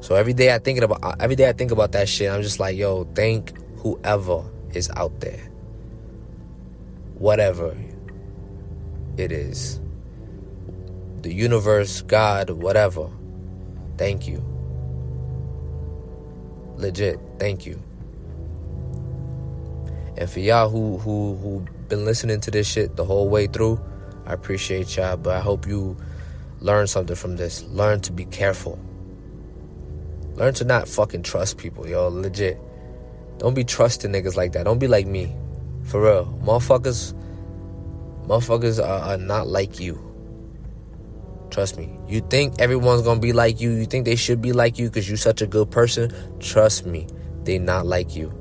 So 0.00 0.14
every 0.14 0.32
day 0.32 0.54
I 0.54 0.58
thinking 0.58 0.84
about 0.84 1.20
every 1.20 1.36
day 1.36 1.48
I 1.48 1.52
think 1.52 1.70
about 1.70 1.92
that 1.92 2.08
shit, 2.08 2.30
I'm 2.30 2.40
just 2.40 2.58
like, 2.58 2.76
yo, 2.76 3.04
thank 3.14 3.52
whoever 3.82 4.44
is 4.72 4.90
out 4.96 5.20
there. 5.20 5.50
Whatever 7.14 7.76
it 9.16 9.32
is. 9.32 9.80
The 11.22 11.32
universe, 11.32 12.02
God, 12.02 12.50
whatever. 12.50 13.10
Thank 13.96 14.26
you. 14.26 14.44
Legit, 16.76 17.20
thank 17.38 17.66
you. 17.66 17.82
And 20.16 20.28
for 20.28 20.40
y'all 20.40 20.68
who 20.68 20.98
who 20.98 21.36
who 21.36 21.64
been 21.88 22.04
listening 22.04 22.40
to 22.40 22.50
this 22.50 22.66
shit 22.66 22.96
the 22.96 23.04
whole 23.04 23.28
way 23.28 23.46
through, 23.46 23.80
I 24.26 24.32
appreciate 24.32 24.96
y'all, 24.96 25.16
but 25.16 25.36
I 25.36 25.40
hope 25.40 25.66
you 25.66 25.96
learn 26.60 26.86
something 26.86 27.16
from 27.16 27.36
this. 27.36 27.62
Learn 27.64 28.00
to 28.02 28.12
be 28.12 28.24
careful. 28.26 28.78
Learn 30.34 30.54
to 30.54 30.64
not 30.64 30.88
fucking 30.88 31.22
trust 31.22 31.58
people, 31.58 31.86
yo. 31.86 32.08
Legit. 32.08 32.58
Don't 33.42 33.54
be 33.54 33.64
trusting 33.64 34.12
niggas 34.12 34.36
like 34.36 34.52
that. 34.52 34.62
Don't 34.62 34.78
be 34.78 34.86
like 34.86 35.04
me. 35.04 35.34
For 35.82 36.00
real. 36.00 36.26
Motherfuckers, 36.44 37.12
motherfuckers 38.28 38.78
are, 38.78 39.00
are 39.00 39.16
not 39.16 39.48
like 39.48 39.80
you. 39.80 39.98
Trust 41.50 41.76
me. 41.76 41.98
You 42.06 42.20
think 42.20 42.60
everyone's 42.60 43.02
gonna 43.02 43.18
be 43.18 43.32
like 43.32 43.60
you. 43.60 43.70
You 43.70 43.84
think 43.86 44.04
they 44.04 44.14
should 44.14 44.40
be 44.40 44.52
like 44.52 44.78
you 44.78 44.88
because 44.88 45.08
you're 45.08 45.16
such 45.16 45.42
a 45.42 45.48
good 45.48 45.72
person. 45.72 46.12
Trust 46.38 46.86
me. 46.86 47.08
They 47.42 47.58
not 47.58 47.84
like 47.84 48.14
you. 48.14 48.32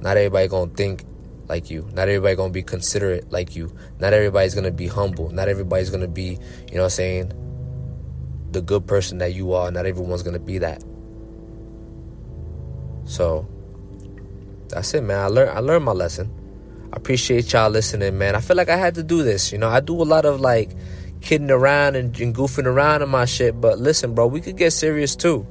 Not 0.00 0.18
everybody 0.18 0.48
gonna 0.48 0.70
think 0.72 1.04
like 1.48 1.70
you. 1.70 1.88
Not 1.94 2.08
everybody 2.10 2.36
gonna 2.36 2.52
be 2.52 2.62
considerate 2.62 3.32
like 3.32 3.56
you. 3.56 3.74
Not 4.00 4.12
everybody's 4.12 4.54
gonna 4.54 4.70
be 4.70 4.86
humble. 4.86 5.30
Not 5.30 5.48
everybody's 5.48 5.88
gonna 5.88 6.08
be, 6.08 6.38
you 6.68 6.74
know 6.74 6.82
what 6.82 6.84
I'm 6.84 6.90
saying, 6.90 7.32
the 8.50 8.60
good 8.60 8.86
person 8.86 9.16
that 9.18 9.32
you 9.32 9.54
are. 9.54 9.70
Not 9.70 9.86
everyone's 9.86 10.22
gonna 10.22 10.38
be 10.38 10.58
that. 10.58 10.84
So 13.04 13.46
that's 14.68 14.94
it, 14.94 15.02
man. 15.02 15.20
I 15.20 15.26
learned 15.26 15.50
I 15.50 15.60
learned 15.60 15.84
my 15.84 15.92
lesson. 15.92 16.30
I 16.92 16.96
appreciate 16.96 17.52
y'all 17.52 17.70
listening, 17.70 18.18
man. 18.18 18.34
I 18.34 18.40
feel 18.40 18.56
like 18.56 18.68
I 18.68 18.76
had 18.76 18.94
to 18.96 19.02
do 19.02 19.22
this. 19.22 19.50
You 19.52 19.58
know, 19.58 19.68
I 19.68 19.80
do 19.80 20.00
a 20.00 20.04
lot 20.04 20.24
of 20.24 20.40
like 20.40 20.70
kidding 21.22 21.50
around 21.50 21.96
and, 21.96 22.18
and 22.20 22.34
goofing 22.34 22.66
around 22.66 23.02
in 23.02 23.08
my 23.08 23.24
shit, 23.24 23.60
but 23.60 23.78
listen, 23.78 24.14
bro, 24.14 24.26
we 24.26 24.40
could 24.40 24.56
get 24.56 24.72
serious 24.72 25.16
too. 25.16 25.46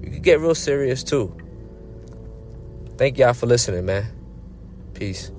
We 0.00 0.10
could 0.10 0.22
get 0.22 0.40
real 0.40 0.54
serious 0.54 1.02
too. 1.02 1.34
Thank 2.96 3.18
y'all 3.18 3.32
for 3.32 3.46
listening, 3.46 3.86
man. 3.86 4.06
Peace. 4.94 5.32